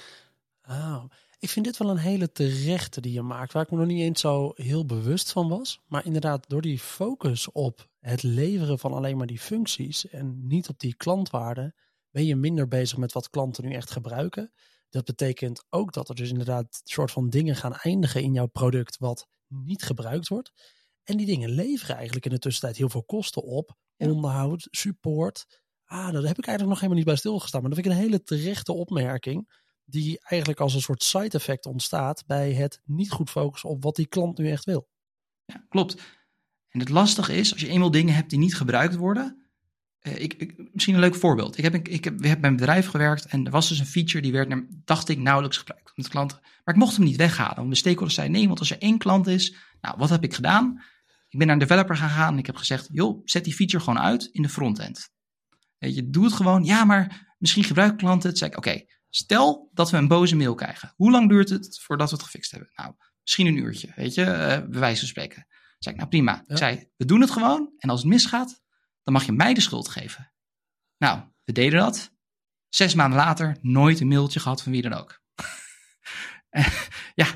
[0.64, 1.04] Oh,
[1.40, 4.02] ik vind dit wel een hele terechte die je maakt, waar ik me nog niet
[4.02, 5.80] eens zo heel bewust van was.
[5.88, 10.70] Maar inderdaad, door die focus op het leveren van alleen maar die functies en niet
[10.70, 11.74] op die klantwaarde,
[12.12, 14.52] ben je minder bezig met wat klanten nu echt gebruiken.
[14.90, 18.98] Dat betekent ook dat er dus inderdaad soort van dingen gaan eindigen in jouw product
[18.98, 20.52] wat niet gebruikt wordt.
[21.04, 23.78] En die dingen leveren eigenlijk in de tussentijd heel veel kosten op.
[23.98, 25.62] Onderhoud, support.
[25.86, 27.62] Ah, daar heb ik eigenlijk nog helemaal niet bij stilgestaan.
[27.62, 29.68] Maar dat vind ik een hele terechte opmerking.
[29.90, 33.96] Die eigenlijk als een soort side effect ontstaat bij het niet goed focussen op wat
[33.96, 34.90] die klant nu echt wil.
[35.46, 36.02] Ja, klopt.
[36.70, 39.50] En het lastige is, als je eenmaal dingen hebt die niet gebruikt worden,
[40.02, 41.58] uh, ik, ik, misschien een leuk voorbeeld.
[41.58, 44.32] Ik heb, ik heb, bij een bedrijf gewerkt en er was dus een feature die
[44.32, 46.40] werd, dacht ik, nauwelijks gebruikt met klanten.
[46.42, 47.56] Maar ik mocht hem niet weghalen.
[47.56, 50.34] Want de stakeholders zeiden nee, want als er één klant is, nou, wat heb ik
[50.34, 50.84] gedaan?
[51.30, 54.00] Ik ben naar een developer gegaan en ik heb gezegd, joh, zet die feature gewoon
[54.00, 55.10] uit in de frontend.
[55.78, 56.64] Je, doe het gewoon.
[56.64, 58.38] Ja, maar misschien gebruiken klanten het.
[58.38, 60.94] Zeg ik, oké, stel dat we een boze mail krijgen.
[60.96, 62.70] Hoe lang duurt het voordat we het gefixt hebben?
[62.76, 64.30] Nou, misschien een uurtje, weet je, uh,
[64.70, 65.48] bij wijze van spreken.
[65.80, 66.32] Zeg ik, nou prima.
[66.32, 66.44] Ja.
[66.48, 68.62] Ik zei, we doen het gewoon en als het misgaat,
[69.04, 70.34] dan mag je mij de schuld geven.
[70.98, 72.12] Nou, we deden dat.
[72.70, 75.22] Zes maanden later nooit een mailtje gehad van wie dan ook.
[77.22, 77.28] ja,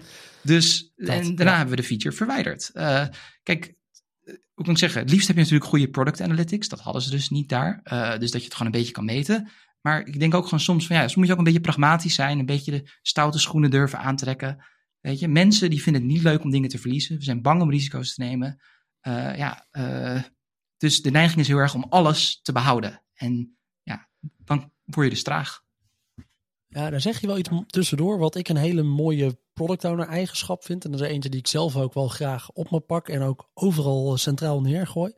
[0.42, 1.58] dus dat, en daarna ja.
[1.58, 2.72] hebben we de feature verwijderd.
[2.74, 3.06] Uh,
[3.44, 3.76] kijk,
[4.54, 5.02] hoe kan ik zeggen?
[5.02, 6.68] Het liefst heb je natuurlijk goede product analytics.
[6.68, 7.82] Dat hadden ze dus niet daar.
[7.84, 9.50] Uh, dus dat je het gewoon een beetje kan meten.
[9.84, 12.16] Maar ik denk ook gewoon soms van ja, soms moet je ook een beetje pragmatisch
[12.16, 12.40] zijn.
[12.40, 14.66] Een beetje de stoute schoenen durven aantrekken.
[15.00, 17.18] Weet je, mensen die vinden het niet leuk om dingen te verliezen.
[17.18, 18.62] We zijn bang om risico's te nemen.
[19.02, 19.68] Uh, ja,
[20.78, 23.04] dus de neiging is heel erg om alles te behouden.
[23.14, 25.64] En ja, dan word je dus traag.
[26.68, 30.64] Ja, daar zeg je wel iets tussendoor wat ik een hele mooie product owner eigenschap
[30.64, 30.86] vind.
[30.86, 33.50] En dat is eentje die ik zelf ook wel graag op me pak en ook
[33.54, 35.14] overal centraal neergooi.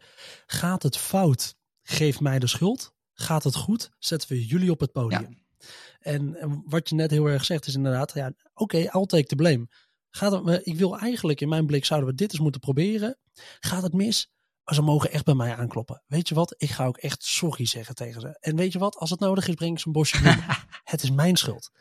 [0.45, 2.94] Gaat het fout, geef mij de schuld.
[3.15, 5.21] Gaat het goed, zetten we jullie op het podium.
[5.21, 5.67] Ja.
[5.99, 9.25] En, en, wat je net heel erg zegt is inderdaad, ja, oké, okay, I'll take
[9.25, 9.67] the blame.
[10.09, 13.17] Gaat het, ik wil eigenlijk, in mijn blik zouden we dit eens moeten proberen.
[13.59, 14.33] Gaat het mis?
[14.73, 16.03] ze mogen echt bij mij aankloppen.
[16.07, 16.55] Weet je wat?
[16.57, 18.37] Ik ga ook echt sorry zeggen tegen ze.
[18.39, 18.95] En weet je wat?
[18.95, 20.45] Als het nodig is, breng ik ze een bosje bloemen.
[20.83, 21.71] het is mijn schuld.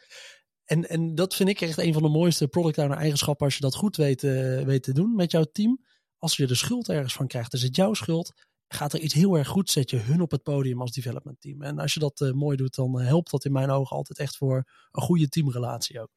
[0.65, 3.61] En, en dat vind ik echt een van de mooiste product owner eigenschappen als je
[3.61, 5.85] dat goed weet, uh, weet te doen met jouw team.
[6.19, 8.33] Als je de schuld ergens van krijgt, is het jouw schuld
[8.75, 11.63] gaat er iets heel erg goed, zet je hun op het podium als development team.
[11.63, 14.19] En als je dat uh, mooi doet, dan uh, helpt dat in mijn ogen altijd
[14.19, 16.11] echt voor een goede teamrelatie ook.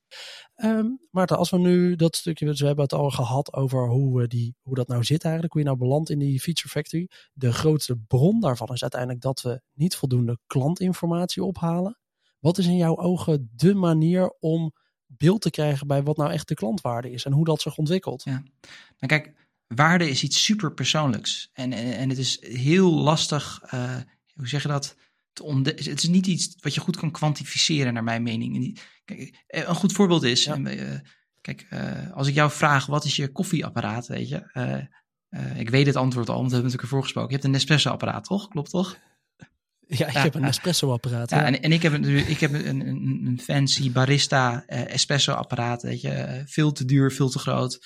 [0.56, 4.22] Um, Maarten, als we nu dat stukje, dus we hebben het al gehad over hoe,
[4.22, 7.10] uh, die, hoe dat nou zit eigenlijk, hoe je nou belandt in die feature factory.
[7.34, 12.00] De grootste bron daarvan is uiteindelijk dat we niet voldoende klantinformatie ophalen.
[12.40, 14.74] Wat is in jouw ogen de manier om
[15.06, 18.24] beeld te krijgen bij wat nou echt de klantwaarde is en hoe dat zich ontwikkelt?
[18.24, 18.44] Ja,
[18.98, 21.50] nou kijk, waarde is iets super persoonlijks.
[21.54, 23.96] En, en, en het is heel lastig, uh,
[24.34, 24.96] hoe zeg je dat?
[25.64, 28.80] het is niet iets wat je goed kan kwantificeren, naar mijn mening.
[29.06, 30.58] Kijk, een goed voorbeeld is, ja.
[30.58, 31.00] uh,
[31.42, 34.90] kijk, uh, als ik jou vraag, wat is je koffieapparaat, weet je?
[35.56, 37.30] ik weet het antwoord al, want we hebben natuurlijk ervoor gesproken.
[37.30, 38.48] Je hebt een Nespresso-apparaat, toch?
[38.48, 38.98] Klopt toch?
[39.88, 41.30] Ja, ik ja, heb een espresso-apparaat.
[41.30, 41.46] Ja, ja.
[41.46, 46.44] En, en, ik heb, een, ik heb een, een, een fancy barista espresso-apparaat, weet je.
[46.46, 47.80] veel te duur, veel te groot.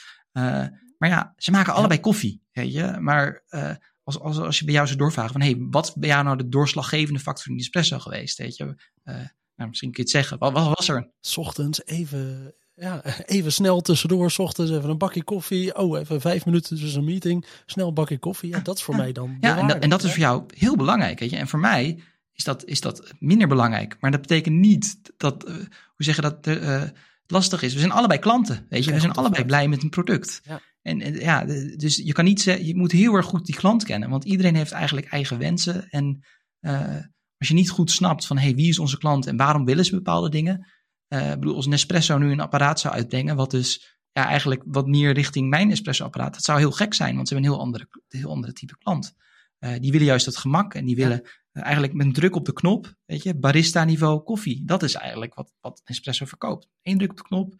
[1.01, 2.97] Maar ja, ze maken allebei koffie, weet je.
[2.99, 3.71] Maar uh,
[4.03, 5.41] als, als, als je bij jou zou doorvragen van...
[5.41, 8.63] hé, hey, wat bij jou nou de doorslaggevende factor in die espresso geweest, weet je.
[8.63, 9.15] Uh,
[9.55, 10.37] nou, misschien kun je het zeggen.
[10.37, 11.11] Wat, wat was er?
[11.19, 14.31] S ochtends even, ja, even snel tussendoor.
[14.31, 15.77] S ochtends even een bakje koffie.
[15.77, 17.45] Oh, even vijf minuten tussen een meeting.
[17.65, 18.49] Snel een bakje koffie.
[18.49, 20.75] Ja, dat is voor mij dan Ja, en dat, en dat, is voor jou heel
[20.75, 21.37] belangrijk, weet je.
[21.37, 21.99] En voor mij
[22.33, 23.97] is dat, is dat minder belangrijk.
[23.99, 25.65] Maar dat betekent niet dat, uh, hoe
[25.97, 26.47] zeg je dat...
[26.47, 26.83] Uh,
[27.31, 27.73] lastig is.
[27.73, 28.93] We zijn allebei klanten, weet je.
[28.93, 30.41] We zijn allebei blij met een product.
[30.43, 30.61] Ja.
[30.81, 33.83] En, en, ja, dus je kan niet zeggen, je moet heel erg goed die klant
[33.83, 35.89] kennen, want iedereen heeft eigenlijk eigen wensen.
[35.89, 36.25] En
[36.61, 36.97] uh,
[37.37, 39.95] als je niet goed snapt van, hey, wie is onze klant en waarom willen ze
[39.95, 40.67] bepaalde dingen?
[41.13, 44.87] Uh, ik bedoel, als Nespresso nu een apparaat zou uitbrengen, wat dus ja, eigenlijk wat
[44.87, 47.87] meer richting mijn espresso-apparaat, dat zou heel gek zijn, want ze hebben een heel andere,
[48.07, 49.13] heel andere type klant.
[49.59, 51.61] Uh, die willen juist het gemak en die willen ja.
[51.61, 54.65] eigenlijk met een druk op de knop, weet je, barista-niveau koffie.
[54.65, 56.67] Dat is eigenlijk wat, wat Nespresso verkoopt.
[56.81, 57.55] Eén druk op de knop,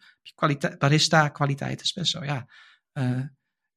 [0.78, 2.24] barista, kwaliteit espresso.
[2.24, 2.46] Ja,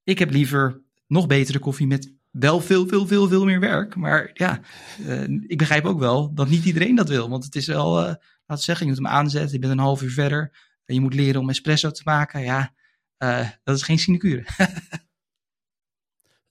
[0.04, 3.96] ik heb liever nog betere koffie met wel veel, veel, veel, veel meer werk.
[3.96, 4.60] Maar ja,
[5.00, 7.30] uh, ik begrijp ook wel dat niet iedereen dat wil.
[7.30, 9.52] Want het is wel, uh, laten we zeggen, je moet hem aanzetten.
[9.52, 10.52] Je bent een half uur verder.
[10.86, 12.42] En je moet leren om espresso te maken.
[12.42, 12.74] Ja,
[13.64, 14.46] dat is geen sinecure.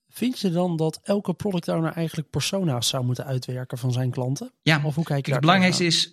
[0.08, 4.52] Vind je dan dat elke product owner eigenlijk persona's zou moeten uitwerken van zijn klanten?
[4.62, 6.12] Ja, of hoe kijk je het belangrijkste is,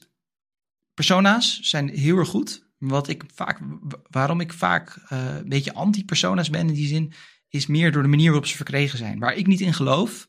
[0.93, 2.69] persona's zijn heel erg goed.
[2.81, 3.59] Wat ik vaak,
[4.09, 7.13] waarom ik vaak uh, een beetje anti-persona's ben in die zin,
[7.49, 9.19] is meer door de manier waarop ze verkregen zijn.
[9.19, 10.27] Waar ik niet in geloof,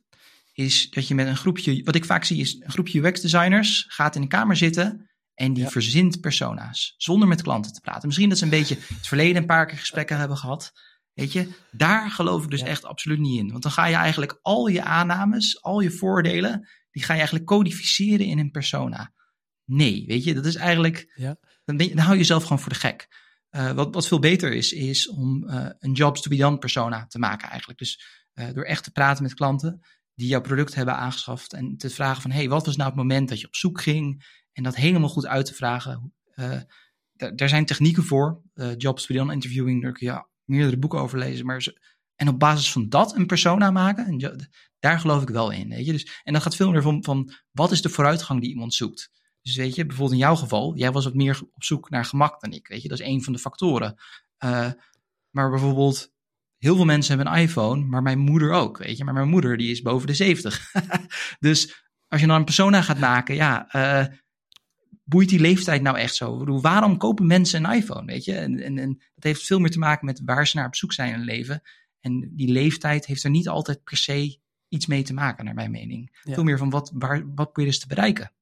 [0.52, 4.16] is dat je met een groepje, wat ik vaak zie, is een groepje UX-designers gaat
[4.16, 5.70] in een kamer zitten en die ja.
[5.70, 8.06] verzint persona's zonder met klanten te praten.
[8.06, 10.72] Misschien dat ze een beetje het verleden een paar keer gesprekken hebben gehad.
[11.12, 12.66] Weet je, daar geloof ik dus ja.
[12.66, 13.50] echt absoluut niet in.
[13.50, 17.48] Want dan ga je eigenlijk al je aannames, al je voordelen, die ga je eigenlijk
[17.48, 19.12] codificeren in een persona.
[19.64, 21.12] Nee, weet je, dat is eigenlijk.
[21.14, 21.36] Ja.
[21.64, 23.08] Dan, dan hou je jezelf gewoon voor de gek.
[23.50, 27.06] Uh, wat, wat veel beter is, is om uh, een jobs to be done persona
[27.06, 27.78] te maken eigenlijk.
[27.78, 29.80] Dus uh, door echt te praten met klanten
[30.14, 33.28] die jouw product hebben aangeschaft en te vragen van, hey, wat was nou het moment
[33.28, 34.24] dat je op zoek ging?
[34.52, 36.14] En dat helemaal goed uit te vragen.
[37.14, 38.42] daar zijn technieken voor.
[38.76, 41.46] jobs to be done interviewing, daar kun je meerdere boeken over lezen.
[41.46, 41.72] Maar
[42.16, 44.48] en op basis van dat een persona maken, en
[44.78, 45.68] daar geloof ik wel in.
[45.68, 45.92] Weet je?
[45.92, 49.10] Dus, en dat gaat veel meer van, van wat is de vooruitgang die iemand zoekt.
[49.42, 52.40] Dus weet je, bijvoorbeeld in jouw geval, jij was wat meer op zoek naar gemak
[52.40, 52.68] dan ik.
[52.68, 53.98] Weet je, dat is een van de factoren.
[54.44, 54.70] Uh,
[55.30, 56.12] maar bijvoorbeeld,
[56.58, 58.78] heel veel mensen hebben een iPhone, maar mijn moeder ook.
[58.78, 60.72] Weet je, maar mijn moeder die is boven de 70.
[61.40, 64.14] dus als je dan een persona gaat maken, ja, uh,
[65.04, 66.32] boeit die leeftijd nou echt zo?
[66.32, 68.04] Ik bedoel, waarom kopen mensen een iPhone?
[68.04, 70.66] Weet je, en, en, en dat heeft veel meer te maken met waar ze naar
[70.66, 71.62] op zoek zijn in hun leven.
[72.00, 75.70] En die leeftijd heeft er niet altijd per se iets mee te maken, naar mijn
[75.70, 76.20] mening.
[76.22, 76.34] Ja.
[76.34, 78.32] Veel meer van wat, waar, wat probeer je dus te bereiken.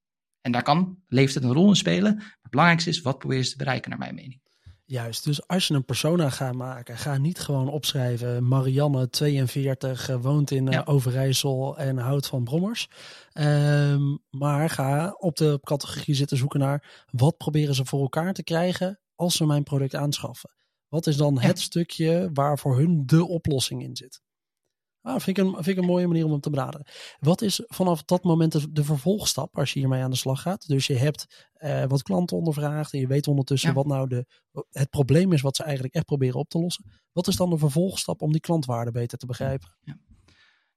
[0.41, 2.15] En daar kan leeftijd een rol in spelen.
[2.15, 4.41] Maar het belangrijkste is, wat probeer je te bereiken, naar mijn mening.
[4.85, 10.51] Juist, dus als je een persona gaat maken, ga niet gewoon opschrijven Marianne 42 woont
[10.51, 10.83] in ja.
[10.85, 12.89] Overijssel en houdt van brommers.
[13.33, 18.43] Um, maar ga op de categorie zitten zoeken naar wat proberen ze voor elkaar te
[18.43, 20.51] krijgen als ze mijn product aanschaffen.
[20.89, 21.41] Wat is dan ja.
[21.41, 24.23] het stukje waar voor hun de oplossing in zit?
[25.03, 26.87] Ah, vind, ik een, vind ik een mooie manier om hem te benaderen.
[27.19, 30.69] Wat is vanaf dat moment de, de vervolgstap als je hiermee aan de slag gaat?
[30.69, 33.75] Dus je hebt uh, wat klanten ondervraagd en je weet ondertussen ja.
[33.75, 34.27] wat nou de,
[34.71, 36.85] het probleem is wat ze eigenlijk echt proberen op te lossen.
[37.13, 39.77] Wat is dan de vervolgstap om die klantwaarde beter te begrijpen?
[39.81, 39.99] Ja.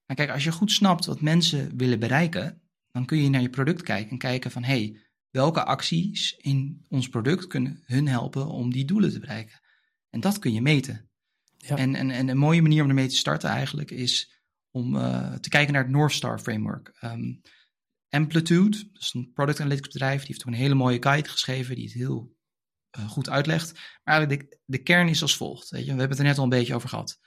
[0.06, 3.50] Nou kijk, als je goed snapt wat mensen willen bereiken, dan kun je naar je
[3.50, 4.98] product kijken en kijken van hé, hey,
[5.30, 9.60] welke acties in ons product kunnen hun helpen om die doelen te bereiken?
[10.10, 11.10] En dat kun je meten.
[11.68, 15.50] En, en, en een mooie manier om ermee te starten eigenlijk is om eh, te
[15.50, 16.98] kijken naar het North Star Framework.
[17.02, 17.42] Um,
[18.10, 21.76] Amplitude, dat is een product analytics bedrijf, die heeft ook een hele mooie guide geschreven
[21.76, 22.36] die het heel
[22.98, 23.74] uh, goed uitlegt.
[23.74, 25.70] Maar eigenlijk de, de kern is als volgt.
[25.70, 25.94] Weet je?
[25.94, 27.20] We hebben het er net al een beetje over gehad.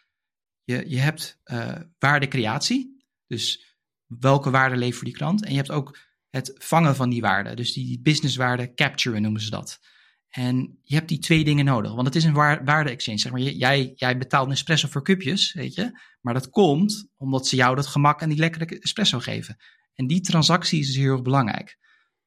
[0.65, 5.45] Je, je hebt uh, waardecreatie, dus welke waarde levert die klant.
[5.45, 5.99] En je hebt ook
[6.31, 9.81] het vangen van die waarde, dus die businesswaarde capturen noemen ze dat.
[10.29, 12.35] En je hebt die twee dingen nodig, want het is een
[12.65, 13.19] waarde-exchange.
[13.19, 16.01] Zeg maar, jij, jij betaalt espresso voor cupjes, weet je.
[16.21, 19.57] Maar dat komt omdat ze jou dat gemak en die lekkere espresso geven.
[19.95, 21.79] En die transactie is dus heel erg belangrijk.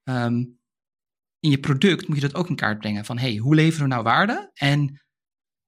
[0.03, 0.59] Um,
[1.39, 3.05] in je product moet je dat ook in kaart brengen.
[3.05, 5.01] Van hey, hoe leveren we nou waarde en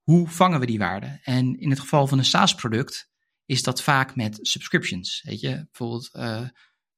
[0.02, 1.18] hoe vangen we die waarde?
[1.22, 3.10] En in het geval van een SaaS-product
[3.44, 5.22] is dat vaak met subscriptions.
[5.22, 6.48] Weet je, bijvoorbeeld uh,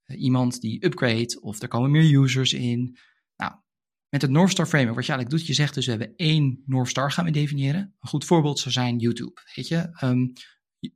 [0.07, 2.99] iemand die upgrade of er komen meer users in.
[4.15, 6.63] Met het North Star Framework, wat je eigenlijk doet, je zegt dus we hebben één
[6.67, 7.81] North Star gaan we definiëren.
[8.01, 9.41] Een goed voorbeeld zou zijn YouTube.
[9.55, 10.33] Weet je, um,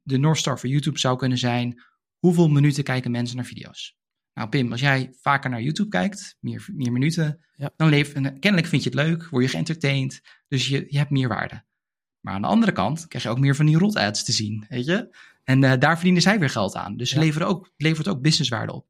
[0.03, 1.83] de North Star voor YouTube zou kunnen zijn
[2.19, 3.97] hoeveel minuten kijken mensen naar video's.
[4.35, 7.71] Nou, Pim, als jij vaker naar YouTube kijkt, meer, meer minuten, ja.
[7.77, 11.29] dan leef, kennelijk vind je het leuk, word je geëntertained, dus je, je hebt meer
[11.29, 11.65] waarde.
[12.21, 14.65] Maar aan de andere kant krijg je ook meer van die rot ads te zien,
[14.69, 15.17] weet je?
[15.45, 16.97] En uh, daar verdienen zij weer geld aan.
[16.97, 17.19] Dus ja.
[17.19, 18.89] leveren ook, levert ook businesswaarde op.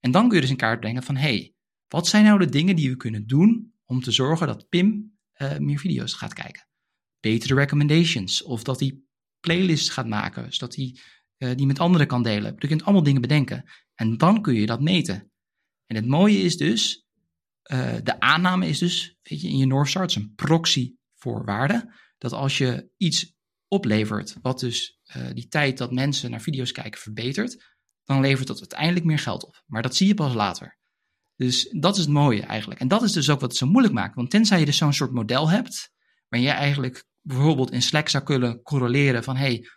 [0.00, 1.54] En dan kun je dus in kaart brengen van, hey,
[1.90, 5.58] wat zijn nou de dingen die we kunnen doen om te zorgen dat Pim uh,
[5.58, 6.68] meer video's gaat kijken?
[7.20, 9.00] Betere recommendations, of dat hij
[9.40, 10.98] playlists gaat maken, zodat hij
[11.38, 12.54] uh, die met anderen kan delen.
[12.58, 13.64] Je kunt allemaal dingen bedenken.
[13.94, 15.32] En dan kun je dat meten.
[15.86, 17.06] En het mooie is dus,
[17.72, 20.94] uh, de aanname is dus, weet je, in je North Star, het is een proxy
[21.14, 23.34] voor waarde, dat als je iets
[23.68, 24.98] oplevert, wat dus
[25.32, 29.62] die tijd dat mensen naar video's kijken verbetert, dan levert dat uiteindelijk meer geld op.
[29.66, 30.79] Maar dat zie je pas later.
[31.40, 32.80] Dus dat is het mooie eigenlijk.
[32.80, 34.14] En dat is dus ook wat het zo moeilijk maakt.
[34.14, 35.90] Want tenzij je dus zo'n soort model hebt,
[36.28, 39.68] waar je eigenlijk bijvoorbeeld in Slack zou kunnen correleren van, hey,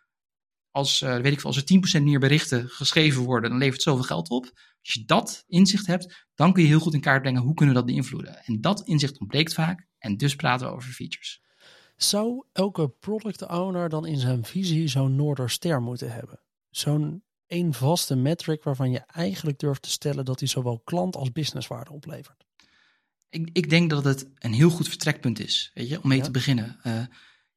[0.71, 3.83] als, uh, weet ik veel, als er 10% meer berichten geschreven worden, dan levert het
[3.83, 4.43] zoveel geld op.
[4.81, 7.75] Als je dat inzicht hebt, dan kun je heel goed in kaart brengen hoe kunnen
[7.75, 8.43] we dat beïnvloeden.
[8.43, 11.41] En dat inzicht ontbreekt vaak en dus praten we over features.
[11.95, 16.39] Zou elke product owner dan in zijn visie zo'n Noorderster moeten hebben?
[16.69, 17.23] Zo'n
[17.53, 21.91] één vaste metric waarvan je eigenlijk durft te stellen dat hij zowel klant als businesswaarde
[21.91, 22.45] oplevert?
[23.29, 26.23] Ik, ik denk dat het een heel goed vertrekpunt is, weet je, om mee ja.
[26.23, 26.79] te beginnen.
[26.83, 26.93] Uh,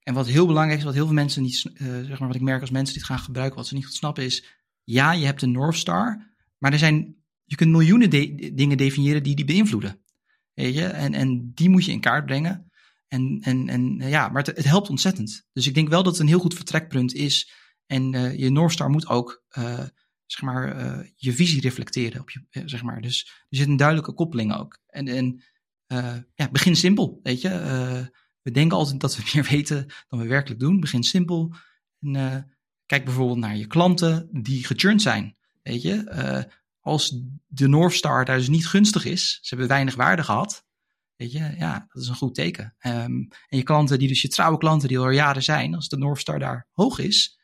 [0.03, 2.43] en wat heel belangrijk is, wat heel veel mensen niet, uh, zeg maar wat ik
[2.43, 4.45] merk als mensen dit gaan gebruiken, wat ze niet goed snappen is,
[4.85, 9.23] ja, je hebt een North Star, maar er zijn, je kunt miljoenen de dingen definiëren
[9.23, 10.01] die die beïnvloeden.
[10.55, 10.85] Weet je?
[10.85, 12.71] En, en die moet je in kaart brengen.
[13.09, 15.47] En, en, en ja, maar het, het helpt ontzettend.
[15.53, 17.51] Dus ik denk wel dat het een heel goed vertrekpunt is.
[17.87, 19.85] En uh, je North Star moet ook, uh,
[20.27, 23.01] zeg maar, uh, je visie reflecteren op je, zeg maar.
[23.01, 24.79] Dus er zit een duidelijke koppeling ook.
[24.87, 25.43] En, en
[26.35, 27.49] ja, begin simpel, weet je
[28.43, 30.81] we denken altijd dat we meer weten dan we werkelijk doen.
[30.81, 31.55] Begin simpel.
[32.01, 35.37] En, kijk bijvoorbeeld naar je klanten die gechurned zijn.
[35.63, 36.49] Weet je,
[36.81, 40.67] als de North Star daar dus niet gunstig is, ze hebben weinig waarde gehad.
[41.17, 42.75] Weet je, ja, dat is een goed teken.
[42.87, 45.97] Um, en je klanten, die dus je trouwe klanten die al jaren zijn, als de
[45.97, 47.36] North Star daar hoog is,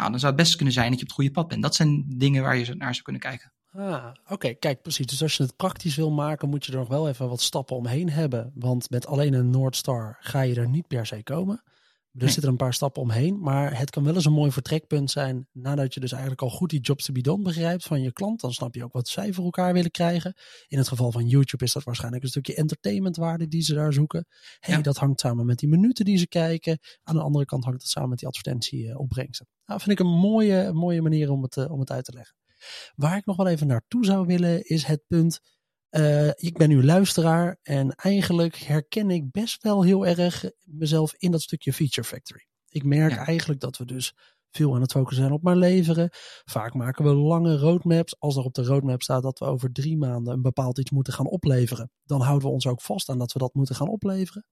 [0.00, 1.62] nou, dan zou het best kunnen zijn dat je op het goede pad bent.
[1.62, 3.52] Dat zijn dingen waar je naar zou kunnen kijken.
[3.72, 5.06] Ah, oké, kijk, precies.
[5.06, 7.76] Dus als je het praktisch wil maken, moet je er nog wel even wat stappen
[7.76, 8.52] omheen hebben.
[8.54, 11.62] Want met alleen een Noordstar ga je er niet per se komen.
[12.12, 12.28] Er nee.
[12.28, 15.94] zitten een paar stappen omheen, maar het kan wel eens een mooi vertrekpunt zijn nadat
[15.94, 18.40] je dus eigenlijk al goed die jobs to be done begrijpt van je klant.
[18.40, 20.34] Dan snap je ook wat zij voor elkaar willen krijgen.
[20.68, 24.26] In het geval van YouTube is dat waarschijnlijk een stukje entertainmentwaarde die ze daar zoeken.
[24.58, 24.82] Hey, ja.
[24.82, 26.78] dat hangt samen met die minuten die ze kijken.
[27.02, 29.46] Aan de andere kant hangt het samen met die advertentie opbrengsten.
[29.64, 32.36] Nou, vind ik een mooie, mooie manier om het, uh, om het uit te leggen.
[32.94, 35.40] Waar ik nog wel even naartoe zou willen is het punt.
[35.90, 41.30] Uh, ik ben nu luisteraar en eigenlijk herken ik best wel heel erg mezelf in
[41.30, 42.46] dat stukje Feature Factory.
[42.68, 43.26] Ik merk ja.
[43.26, 44.14] eigenlijk dat we dus
[44.50, 46.08] veel aan het focussen zijn op maar leveren.
[46.44, 48.18] Vaak maken we lange roadmaps.
[48.18, 51.12] Als er op de roadmap staat dat we over drie maanden een bepaald iets moeten
[51.12, 54.44] gaan opleveren, dan houden we ons ook vast aan dat we dat moeten gaan opleveren.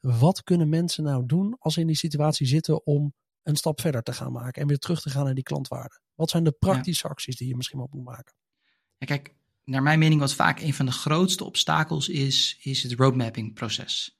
[0.00, 4.02] Wat kunnen mensen nou doen als ze in die situatie zitten om een stap verder
[4.02, 6.00] te gaan maken en weer terug te gaan naar die klantwaarde?
[6.14, 7.12] Wat zijn de praktische ja.
[7.12, 8.34] acties die je misschien op moet maken?
[8.96, 9.34] Ja, kijk,
[9.70, 14.18] naar mijn mening wat vaak een van de grootste obstakels is, is het roadmapping proces.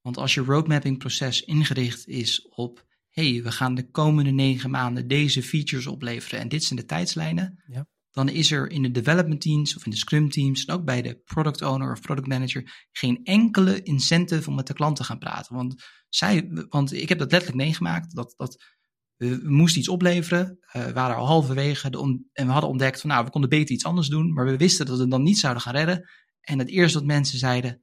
[0.00, 5.08] Want als je roadmapping proces ingericht is op, hey, we gaan de komende negen maanden
[5.08, 7.86] deze features opleveren en dit zijn de tijdslijnen, ja.
[8.10, 11.02] dan is er in de development teams of in de scrum teams en ook bij
[11.02, 15.18] de product owner of product manager geen enkele incentive om met de klant te gaan
[15.18, 15.54] praten.
[15.54, 18.64] Want, zij, want ik heb dat letterlijk meegemaakt, dat, dat
[19.18, 20.58] we, moesten iets opleveren.
[20.76, 21.90] Uh, we waren al halverwege
[22.32, 24.32] en we hadden ontdekt van nou, we konden beter iets anders doen.
[24.32, 26.08] Maar we wisten dat we het dan niet zouden gaan redden.
[26.40, 27.82] En het eerste wat mensen zeiden,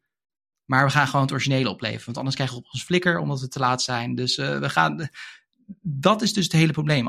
[0.66, 2.06] maar we gaan gewoon het originele opleveren.
[2.06, 4.16] Want anders krijgen we op ons flikker omdat we te laat zijn.
[4.16, 4.98] Dus uh, we gaan.
[5.82, 7.08] Dat is dus het hele probleem.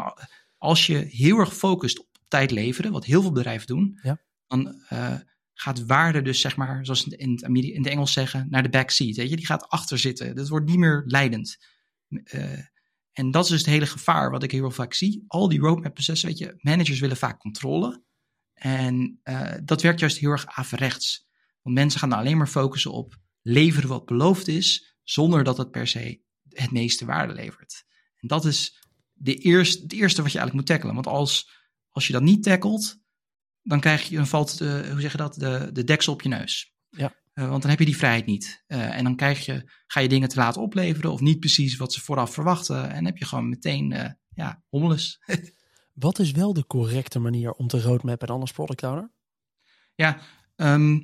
[0.58, 4.18] als je heel erg focust op tijd leveren, wat heel veel bedrijven doen, Ja.
[4.46, 5.14] dan eh,
[5.54, 8.68] gaat waarde dus zeg maar, zoals in, in, het in het Engels zeggen, naar de
[8.68, 9.16] backseat.
[9.16, 9.36] Weet je?
[9.36, 10.34] Die gaat achter zitten.
[10.34, 11.58] Dat wordt niet meer leidend.
[12.24, 12.58] Eh,
[13.16, 15.24] en dat is dus het hele gevaar wat ik heel vaak zie.
[15.26, 18.04] Al die roadmap processen, weet je, managers willen vaak controle.
[18.54, 21.26] En eh, dat werkt juist heel erg averechts.
[21.62, 25.86] Want mensen gaan alleen maar focussen op leveren wat beloofd is, zonder dat het per
[25.86, 27.84] se het meeste waarde levert.
[28.16, 30.94] En dat is de eerste, het eerste wat je eigenlijk moet tackelen.
[30.94, 31.50] Want als,
[31.88, 32.98] als je dat niet tackelt,
[33.62, 36.28] dan krijg je, dan valt de, hoe zeg je dat, de, de deksel op je
[36.28, 36.74] neus.
[36.88, 37.14] Ja.
[37.36, 38.64] Eh, want dan heb je die vrijheid niet.
[38.66, 41.92] Eh, en dan krijg je, ga je dingen te laat opleveren of niet precies wat
[41.92, 42.90] ze vooraf verwachten.
[42.90, 45.20] En heb je gewoon meteen, eh, ja, hommeles.
[45.92, 49.10] Wat is wel de correcte manier om te roadmappen dan als product owner?
[49.94, 50.20] Ja,
[50.56, 51.00] ehm,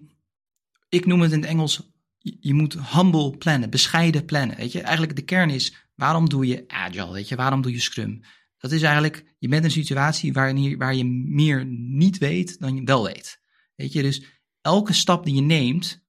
[0.88, 4.57] ik noem het in het Engels, je, je moet humble plannen, bescheiden plannen.
[4.57, 7.12] Weet je, eigenlijk de kern is, waarom doe je agile?
[7.12, 8.21] Weet je, waarom doe je scrum?
[8.59, 12.75] Dat is eigenlijk, je bent in een situatie waarin, waar je meer niet weet dan
[12.75, 13.40] je wel weet.
[13.75, 14.25] Weet je, dus
[14.61, 16.03] elke stap die je neemt,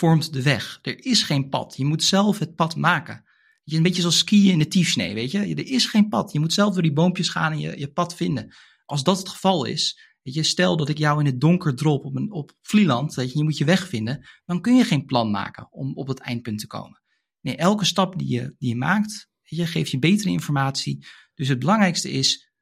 [0.00, 0.78] vormt de weg.
[0.82, 1.76] Er is geen pad.
[1.76, 3.24] Je moet zelf het pad maken.
[3.64, 5.38] Je, een beetje zoals skiën in de tiefsnee, weet je.
[5.38, 6.32] Er is geen pad.
[6.32, 8.54] Je moet zelf door die boompjes gaan en je, je pad vinden.
[8.84, 12.04] Als dat het geval is, Weet je, stel dat ik jou in het donker drop
[12.04, 15.04] op, een, op Vlieland, weet je, je moet je weg vinden, dan kun je geen
[15.04, 17.02] plan maken om op het eindpunt te komen.
[17.40, 21.06] Nee, elke stap die je, die je maakt, je, geeft je betere informatie.
[21.34, 22.52] Dus het belangrijkste is,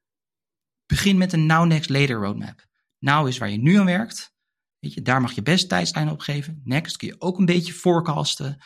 [0.86, 2.66] begin met een now, next, later roadmap.
[2.98, 4.36] Now is waar je nu aan werkt.
[4.78, 6.60] Weet je, daar mag je best tijdslijn op geven.
[6.64, 8.58] Next kun je ook een beetje forecasten,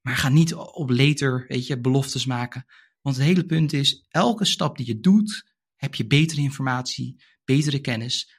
[0.00, 2.66] maar ga niet op later, weet je, beloftes maken.
[3.00, 7.80] Want het hele punt is, elke stap die je doet, heb je betere informatie, betere
[7.80, 8.36] kennis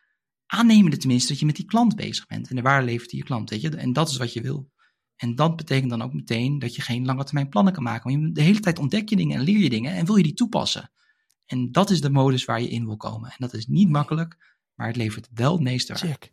[0.52, 3.26] aannemende tenminste dat je met die klant bezig bent en de waarde levert die je
[3.26, 3.70] klant, weet je.
[3.70, 4.72] En dat is wat je wil.
[5.16, 8.20] En dat betekent dan ook meteen dat je geen lange termijn plannen kan maken.
[8.20, 10.34] Want de hele tijd ontdek je dingen en leer je dingen en wil je die
[10.34, 10.92] toepassen.
[11.46, 13.30] En dat is de modus waar je in wil komen.
[13.30, 16.32] En dat is niet makkelijk, maar het levert wel het meeste waarde.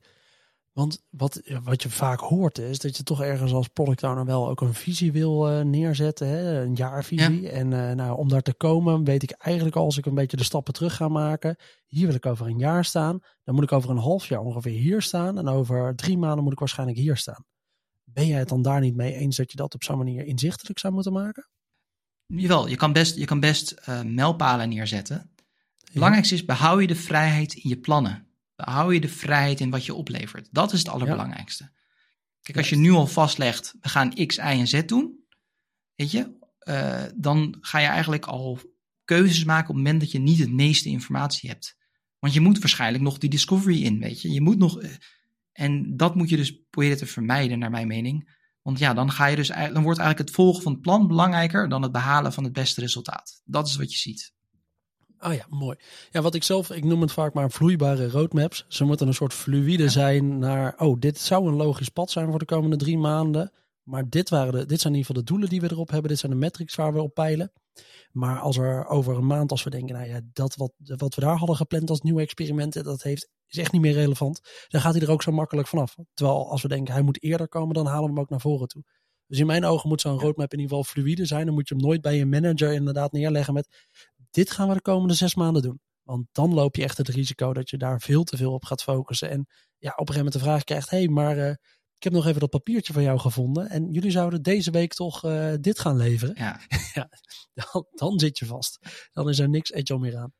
[0.76, 4.48] Want wat, wat je vaak hoort is dat je toch ergens als product owner wel
[4.48, 6.62] ook een visie wil uh, neerzetten, hè?
[6.62, 7.40] een jaarvisie.
[7.40, 7.48] Ja.
[7.48, 10.36] En uh, nou, om daar te komen weet ik eigenlijk al als ik een beetje
[10.36, 11.56] de stappen terug ga maken.
[11.86, 13.20] Hier wil ik over een jaar staan.
[13.44, 15.38] Dan moet ik over een half jaar ongeveer hier staan.
[15.38, 17.44] En over drie maanden moet ik waarschijnlijk hier staan.
[18.04, 20.78] Ben jij het dan daar niet mee eens dat je dat op zo'n manier inzichtelijk
[20.78, 21.48] zou moeten maken?
[22.26, 25.30] Jawel, je kan best, je kan best uh, mijlpalen neerzetten.
[25.76, 28.25] Het belangrijkste is, behoud je de vrijheid in je plannen
[28.56, 30.48] hou je de vrijheid in wat je oplevert.
[30.50, 31.64] Dat is het allerbelangrijkste.
[31.64, 31.70] Ja.
[32.42, 35.24] Kijk, als je nu al vastlegt, we gaan X, Y en Z doen,
[35.94, 36.36] weet je,
[36.68, 38.60] uh, dan ga je eigenlijk al
[39.04, 41.76] keuzes maken op het moment dat je niet het meeste informatie hebt.
[42.18, 44.32] Want je moet waarschijnlijk nog die discovery in, weet je.
[44.32, 44.90] Je moet nog, uh,
[45.52, 48.34] en dat moet je dus proberen te vermijden, naar mijn mening.
[48.62, 51.68] Want ja, dan ga je dus, dan wordt eigenlijk het volgen van het plan belangrijker
[51.68, 53.42] dan het behalen van het beste resultaat.
[53.44, 54.34] Dat is wat je ziet.
[55.26, 55.76] Oh ja, mooi.
[56.10, 58.64] Ja, wat ik zelf, ik noem het vaak maar vloeibare roadmaps.
[58.68, 59.88] Ze moeten een soort fluïde ja.
[59.88, 63.52] zijn naar, oh, dit zou een logisch pad zijn voor de komende drie maanden.
[63.82, 66.10] Maar dit, waren de, dit zijn in ieder geval de doelen die we erop hebben.
[66.10, 67.52] Dit zijn de metrics waar we op peilen.
[68.12, 71.20] Maar als er over een maand, als we denken, nou ja, dat wat, wat we
[71.20, 74.40] daar hadden gepland als nieuwe experimenten, dat heeft, is echt niet meer relevant.
[74.68, 75.94] Dan gaat hij er ook zo makkelijk vanaf.
[76.14, 78.68] Terwijl als we denken, hij moet eerder komen, dan halen we hem ook naar voren
[78.68, 78.84] toe.
[79.26, 81.46] Dus in mijn ogen moet zo'n roadmap in ieder geval fluïde zijn.
[81.46, 83.88] Dan moet je hem nooit bij je manager inderdaad neerleggen met,
[84.36, 85.80] dit gaan we de komende zes maanden doen.
[86.02, 88.82] Want dan loop je echt het risico dat je daar veel te veel op gaat
[88.82, 89.30] focussen.
[89.30, 89.46] En
[89.78, 91.48] ja, op een gegeven moment de vraag krijgt: hé, hey, maar uh,
[91.96, 93.68] ik heb nog even dat papiertje van jou gevonden.
[93.68, 96.34] En jullie zouden deze week toch uh, dit gaan leveren.
[96.38, 96.60] Ja.
[96.94, 97.08] ja
[97.54, 98.78] dan, dan, zit je vast.
[99.12, 100.32] Dan is er niks agile meer aan.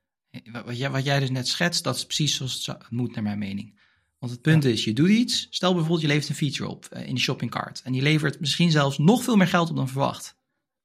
[0.65, 3.39] Wat jij, wat jij dus net schetst, dat is precies zoals het moet, naar mijn
[3.39, 3.81] mening.
[4.19, 4.71] Want het punt ja.
[4.71, 5.47] is, je doet iets.
[5.51, 7.83] Stel bijvoorbeeld, je levert een feature op uh, in de shoppingcart.
[7.83, 10.36] En die levert misschien zelfs nog veel meer geld op dan verwacht.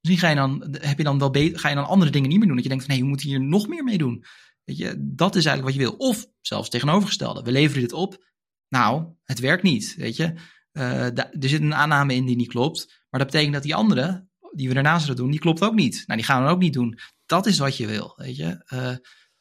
[0.02, 2.38] Misschien ga je dan, heb je dan wel beter, ga je dan andere dingen niet
[2.38, 2.56] meer doen.
[2.56, 4.26] Dat je denkt van, nee, we moeten hier nog meer mee doen.
[4.64, 6.10] Weet je, dat is eigenlijk wat je wil.
[6.10, 7.44] Of zelfs tegenovergestelde.
[7.44, 8.30] We leveren dit op.
[8.68, 9.96] Nou, het werkt niet.
[9.98, 10.34] Weet je,
[10.74, 13.04] uh, er zit een aanname in die niet klopt.
[13.10, 16.04] Maar dat betekent dat die andere, die we daarna zullen doen, die klopt ook niet.
[16.06, 17.00] Nou, die gaan we ook niet doen.
[17.26, 18.66] Dat is wat je wil, weet je.
[18.74, 18.96] Uh,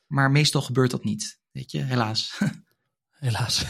[0.06, 2.38] maar meestal gebeurt dat niet, weet je, helaas.
[3.10, 3.64] helaas.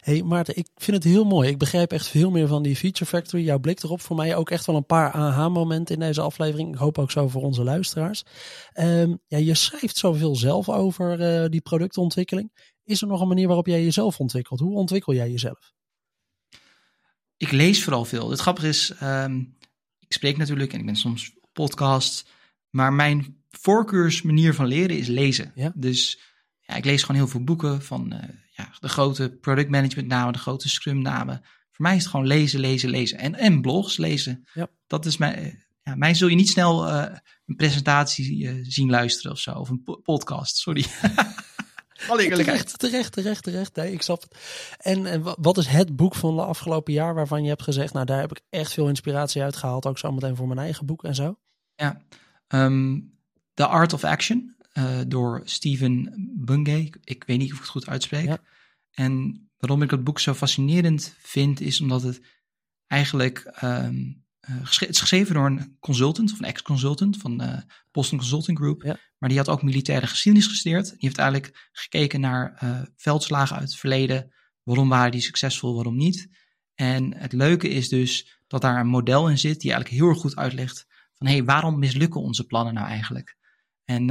[0.00, 1.48] Hey Maarten, ik vind het heel mooi.
[1.48, 3.44] Ik begrijp echt veel meer van die Feature Factory.
[3.44, 6.72] Jouw blik erop voor mij ook echt wel een paar aha-momenten in deze aflevering.
[6.72, 8.22] Ik hoop ook zo voor onze luisteraars.
[8.80, 12.74] Um, ja, je schrijft zoveel zelf over uh, die productontwikkeling.
[12.84, 14.60] Is er nog een manier waarop jij jezelf ontwikkelt?
[14.60, 15.72] Hoe ontwikkel jij jezelf?
[17.36, 18.30] Ik lees vooral veel.
[18.30, 19.56] Het grappige is, um,
[19.98, 22.28] ik spreek natuurlijk en ik ben soms podcast.
[22.70, 25.52] Maar mijn voorkeursmanier van leren is lezen.
[25.54, 25.72] Ja?
[25.74, 26.29] Dus
[26.70, 28.18] ja, ik lees gewoon heel veel boeken van uh,
[28.50, 31.40] ja, de grote product management namen, de grote scrum namen.
[31.70, 33.18] Voor mij is het gewoon lezen, lezen, lezen.
[33.18, 34.46] En, en blogs lezen.
[34.54, 34.68] Ja.
[34.86, 39.52] Dat is mijn, ja, mij zul je niet snel een presentatie zien luisteren of zo.
[39.52, 40.84] Of een podcast, sorry.
[42.08, 43.76] Alle terecht, terecht, terecht, terecht.
[43.76, 44.36] Nee, ik snap het.
[44.78, 48.06] En, en wat is het boek van de afgelopen jaar waarvan je hebt gezegd, nou
[48.06, 51.04] daar heb ik echt veel inspiratie uit gehaald, ook zo meteen voor mijn eigen boek
[51.04, 51.38] en zo?
[51.74, 52.00] Ja,
[52.48, 53.12] um,
[53.54, 56.92] The Art of Action uh, door Steven Bungay.
[57.04, 58.26] Ik weet niet of ik het goed uitspreek.
[58.26, 58.38] Ja.
[58.90, 62.20] En waarom ik het boek zo fascinerend vind, is omdat het
[62.86, 67.58] eigenlijk um, uh, het is geschreven door een consultant of een ex-consultant van de uh,
[67.90, 68.82] Boston Consulting Group.
[68.82, 68.98] Ja.
[69.18, 70.90] Maar die had ook militaire geschiedenis gestudeerd.
[70.90, 74.32] Die heeft eigenlijk gekeken naar uh, veldslagen uit het verleden.
[74.62, 76.28] Waarom waren die succesvol, waarom niet?
[76.74, 80.20] En het leuke is dus dat daar een model in zit die eigenlijk heel erg
[80.20, 83.36] goed uitlegt van hé, hey, waarom mislukken onze plannen nou eigenlijk?
[83.90, 84.10] En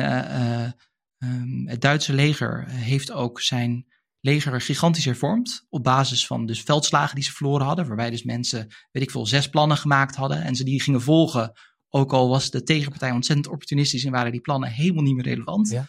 [1.19, 3.85] um, het Duitse leger heeft ook zijn
[4.19, 5.65] leger gigantisch hervormd.
[5.69, 7.87] Op basis van dus veldslagen die ze verloren hadden.
[7.87, 10.43] Waarbij dus mensen, weet ik veel, zes plannen gemaakt hadden.
[10.43, 11.51] En ze die gingen volgen.
[11.89, 15.69] Ook al was de tegenpartij ontzettend opportunistisch en waren die plannen helemaal niet meer relevant.
[15.69, 15.87] Ja.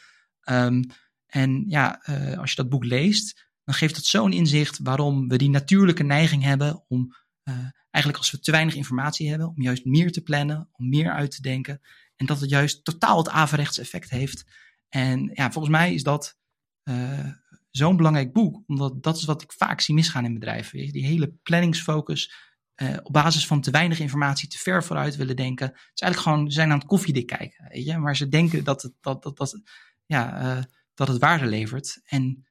[0.66, 0.84] Um,
[1.26, 5.36] en ja, uh, als je dat boek leest, dan geeft het zo'n inzicht waarom we
[5.36, 7.14] die natuurlijke neiging hebben om
[7.44, 7.54] uh,
[7.90, 11.30] eigenlijk als we te weinig informatie hebben, om juist meer te plannen, om meer uit
[11.30, 11.80] te denken.
[12.20, 14.44] En dat het juist totaal het averechts effect heeft.
[14.88, 16.38] En ja, volgens mij is dat
[16.84, 17.28] uh,
[17.70, 18.62] zo'n belangrijk boek.
[18.66, 20.92] Omdat dat is wat ik vaak zie misgaan in bedrijven.
[20.92, 22.48] Die hele planningsfocus.
[22.82, 25.66] Uh, op basis van te weinig informatie te ver vooruit willen denken.
[25.66, 27.68] Het is eigenlijk gewoon, ze zijn aan het koffiedik kijken.
[27.68, 27.98] Weet je?
[27.98, 29.60] Maar ze denken dat het, dat, dat, dat,
[30.06, 30.62] ja, uh,
[30.94, 32.00] dat het waarde levert.
[32.04, 32.48] En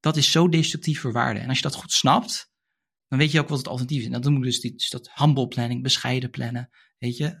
[0.00, 1.40] dat is zo destructief voor waarde.
[1.40, 2.50] En als je dat goed snapt,
[3.08, 4.06] dan weet je ook wat het alternatief is.
[4.06, 6.70] En dat ik dus, die, dus dat humble planning, bescheiden plannen.
[6.98, 7.38] Weet je,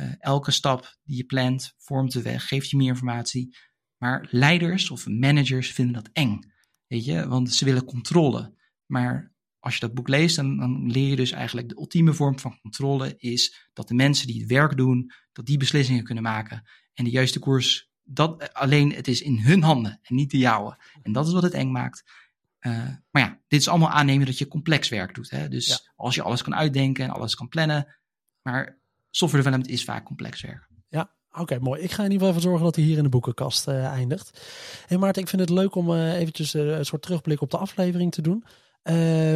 [0.00, 3.56] uh, elke stap die je plant vormt de weg, geeft je meer informatie.
[3.96, 6.38] Maar leiders of managers vinden dat eng.
[6.86, 8.54] Weet je, want ze willen controle.
[8.86, 12.38] Maar als je dat boek leest, dan, dan, leer je dus eigenlijk de ultieme vorm
[12.38, 16.62] van controle is dat de mensen die het werk doen, dat die beslissingen kunnen maken.
[16.94, 20.82] En de juiste koers, dat alleen het is in hun handen en niet de jouwe.
[21.02, 22.04] En dat is wat het eng maakt.
[22.60, 25.30] Uh, maar ja, dit is allemaal aannemen dat je complex werk doet.
[25.30, 25.48] Hè?
[25.48, 28.00] Dus als je alles kan uitdenken en alles kan plannen.
[28.42, 28.79] Maar
[29.10, 30.68] software development is vaak complex werk.
[31.32, 31.80] Oké, mooi.
[31.80, 34.40] Ik ga in ieder geval even zorgen dat hij hier in de boekenkast uh, eindigt.
[34.86, 37.56] Hey Maarten, ik vind het leuk om uh, eventjes uh, een soort terugblik op de
[37.56, 38.44] aflevering te doen.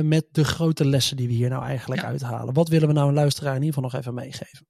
[0.08, 2.54] met de grote lessen die we hier nou eigenlijk uithalen.
[2.54, 4.66] Wat willen we nou een luisteraar in ieder geval nog even meegeven?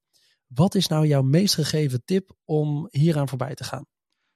[0.47, 3.85] Wat is nou jouw meest gegeven tip om hieraan voorbij te gaan?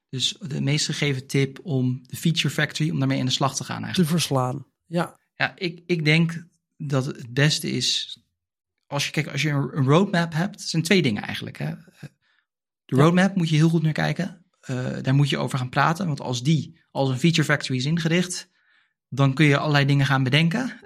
[0.08, 3.64] Dus de meest gegeven tip om de Feature Factory, om daarmee in de slag te
[3.64, 4.08] gaan eigenlijk.
[4.08, 5.18] Te verslaan, ja.
[5.34, 6.46] Ja, ik, ik denk
[6.76, 8.18] dat het beste is,
[8.90, 11.58] als je, kijk, als je een roadmap hebt, zijn twee dingen eigenlijk.
[11.58, 11.74] Hè
[12.90, 14.44] de roadmap moet je heel goed naar kijken.
[14.70, 16.06] Uh, daar moet je over gaan praten.
[16.06, 18.50] Want als die als een feature factory is ingericht,
[19.08, 20.80] dan kun je allerlei dingen gaan bedenken.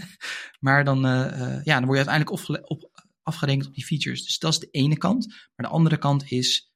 [0.66, 2.90] maar dan, uh, uh, ja, dan word je uiteindelijk op,
[3.22, 4.24] afgerekend op die features.
[4.24, 5.26] Dus dat is de ene kant.
[5.26, 6.72] Maar de andere kant is,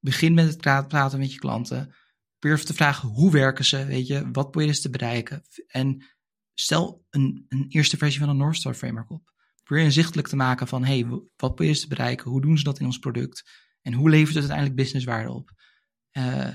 [0.00, 1.94] begin met het praten met je klanten.
[2.38, 3.84] Durf te vragen, hoe werken ze?
[3.84, 5.42] Weet je, wat probeer je te bereiken?
[5.66, 6.04] En
[6.54, 9.34] stel een, een eerste versie van een North Star framework op.
[9.66, 12.30] Probeer inzichtelijk te maken van, hey, wat probeer je te bereiken?
[12.30, 13.50] Hoe doen ze dat in ons product?
[13.82, 15.52] En hoe levert het uiteindelijk businesswaarde op?
[16.12, 16.54] Uh,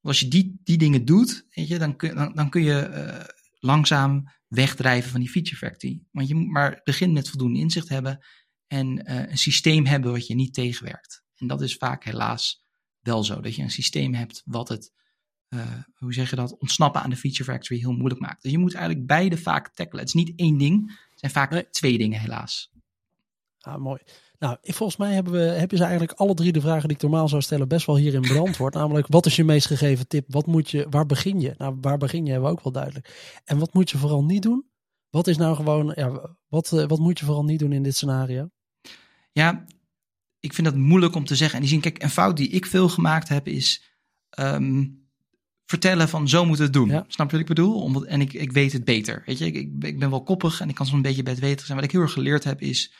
[0.00, 3.24] als je die, die dingen doet, weet je, dan, kun, dan, dan kun je uh,
[3.58, 6.02] langzaam wegdrijven van die feature factory.
[6.10, 8.26] Want je moet maar begin met voldoende inzicht hebben
[8.66, 11.22] en uh, een systeem hebben wat je niet tegenwerkt.
[11.36, 12.64] En dat is vaak helaas
[13.00, 14.92] wel zo, dat je een systeem hebt wat het,
[15.94, 18.42] hoe zeg je dat, ontsnappen aan de feature factory heel moeilijk maakt.
[18.42, 20.04] Dus je moet eigenlijk beide vaak tackelen.
[20.04, 22.72] Het is niet één ding, zijn vaak twee dingen helaas.
[23.60, 24.00] Ah, mooi.
[24.38, 27.28] Nou, volgens mij hebben, we, hebben ze eigenlijk alle drie de vragen die ik normaal
[27.28, 28.74] zou stellen best wel hierin beantwoord.
[28.74, 30.24] Namelijk, wat is je meest gegeven tip?
[30.28, 31.54] Wat moet je, waar begin je?
[31.58, 33.40] Nou, waar begin je hebben we ook wel duidelijk.
[33.44, 34.64] En wat moet je vooral niet doen?
[35.10, 37.96] Wat is nou gewoon, ja, wat, eh, wat moet je vooral niet doen in dit
[37.96, 38.50] scenario?
[39.32, 39.64] Ja,
[40.40, 41.54] ik vind dat moeilijk om te zeggen.
[41.54, 43.82] En die zien, kijk, een fout die ik veel gemaakt heb is
[44.38, 44.99] um,
[45.70, 46.88] vertellen van zo moet het doen.
[46.88, 47.82] Snap je wat ik bedoel?
[47.82, 49.22] Omdat, en ik, ik weet het beter.
[49.26, 51.66] Weet je, ik, ik, ik ben wel koppig en ik kan soms een beetje bedweterig
[51.66, 51.76] zijn.
[51.76, 52.94] Wat ik heel erg geleerd heb is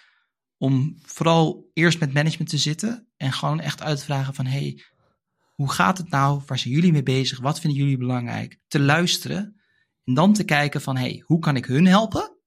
[0.56, 4.82] om vooral eerst met management te zitten en gewoon echt uit te vragen van hey,
[5.54, 6.42] hoe gaat het nou?
[6.46, 7.40] Waar zijn jullie mee bezig?
[7.40, 8.58] Wat vinden jullie belangrijk?
[8.68, 9.60] Te luisteren
[10.04, 12.38] en dan te kijken van hey, hoe kan ik hun helpen?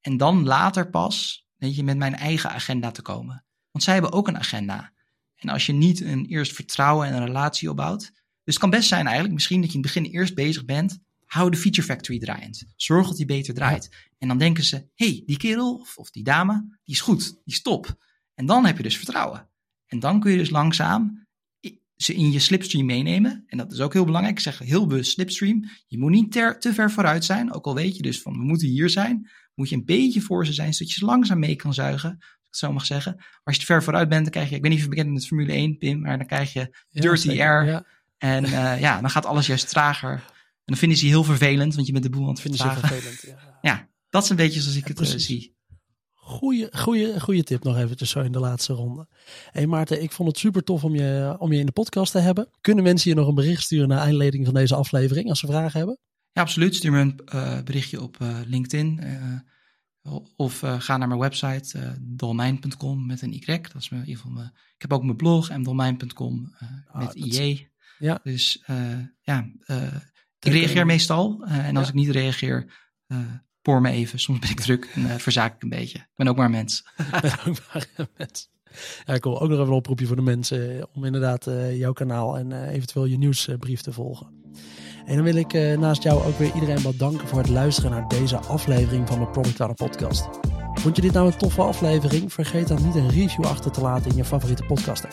[0.00, 3.44] En dan later pas, weet je, met mijn eigen agenda te komen.
[3.70, 4.92] Want zij hebben ook een agenda.
[5.34, 8.23] En als je niet een eerst vertrouwen en een relatie opbouwt.
[8.44, 10.98] Dus het kan best zijn eigenlijk misschien dat je in het begin eerst bezig bent
[11.24, 12.64] hou de Feature Factory draaiend.
[12.76, 14.08] Zorg dat die beter draait.
[14.18, 17.54] En dan denken ze, hey, die kerel of, of, die dame, die is goed, die
[17.54, 17.96] is top.
[18.34, 19.48] En dan heb je dus vertrouwen.
[19.86, 21.24] En dan kun je dus langzaam
[21.96, 23.44] ze in je slipstream meenemen.
[23.46, 24.36] En dat is ook heel belangrijk.
[24.36, 25.64] Ik zeg heel bewust slipstream.
[25.86, 27.52] Je moet niet ter, te ver vooruit zijn.
[27.52, 29.30] Ook al weet je dus van, we moeten hier zijn.
[29.54, 32.10] Moet je een beetje voor ze zijn, zodat je ze langzaam mee kan zuigen.
[32.42, 33.14] het zo mag zeggen.
[33.16, 35.26] Maar als je te ver vooruit bent, dan krijg je, ik weet niet bekend met
[35.26, 37.64] Formule 1, Pim, maar dan krijg je dirty air.
[37.64, 37.86] Ja,
[38.24, 40.12] En eh, ja, dan gaat alles juist trager.
[40.12, 40.22] En
[40.64, 42.68] dan vinden ze je heel vervelend, want je bent de boel aan het vinden ze
[42.70, 42.96] vertragen.
[42.96, 43.22] vervelend.
[43.22, 43.52] Ja.
[43.70, 45.26] Ja, dat is een beetje zoals ik het eh, precies.
[45.26, 45.56] zie.
[46.12, 49.08] Goeie, goeie, goeie tip nog eventjes zo in de laatste ronde.
[49.50, 52.18] hey Maarten, ik vond het super tof om je, om je in de podcast te
[52.18, 52.48] hebben.
[52.60, 55.78] Kunnen mensen je nog een bericht sturen naar aanleiding van deze aflevering als ze vragen
[55.78, 55.98] hebben?
[56.32, 56.74] Ja, absoluut.
[56.74, 58.16] Stuur me een eh, berichtje op
[58.46, 59.00] LinkedIn.
[60.36, 63.46] of ga naar mijn website eh dolmijn.com met een Y.
[63.46, 67.00] Dat is mijn, in ieder geval mijn, ik heb ook mijn blog mdolmijn.com eh Ah,
[67.00, 67.72] met IE.
[67.98, 68.20] Ja.
[68.22, 68.76] Dus eh,
[69.20, 69.90] ja, eh, ik
[70.38, 71.44] Kijk, reageer eh, meestal.
[71.46, 71.92] eh, en als ja.
[71.92, 72.72] ik niet reageer,
[73.06, 73.18] eh
[73.62, 74.18] poor me even.
[74.18, 75.98] Soms ben ik druk en eh, verzaak ik een beetje.
[75.98, 76.86] Ik ben ook maar een mens.
[77.22, 77.86] Met ook maar
[78.16, 78.48] mensen.
[79.04, 81.78] Ja, ik wil ook nog even een oproepje voor de mensen eh, om inderdaad eh,
[81.78, 84.42] jouw kanaal en eh, eventueel je nieuwsbrief te volgen.
[85.04, 88.08] En dan wil ik eh, naast jou ook weer iedereen bedanken voor het luisteren naar
[88.08, 90.28] deze aflevering van de Product Podcast.
[90.74, 92.32] Vond je dit nou een toffe aflevering?
[92.32, 95.06] Vergeet dan niet een review achter te laten in je favoriete podcast.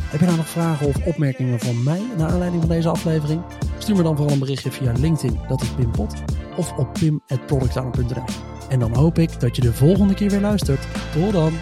[0.00, 3.42] Heb je nou nog vragen of opmerkingen van mij naar aanleiding van deze aflevering?
[3.78, 6.14] Stuur me dan vooral een berichtje via LinkedIn, dat is Pim Pot,
[6.56, 8.24] of op pim.productowner.nl.
[8.68, 10.86] En dan hoop ik dat je de volgende keer weer luistert.
[11.12, 11.52] Tot dan!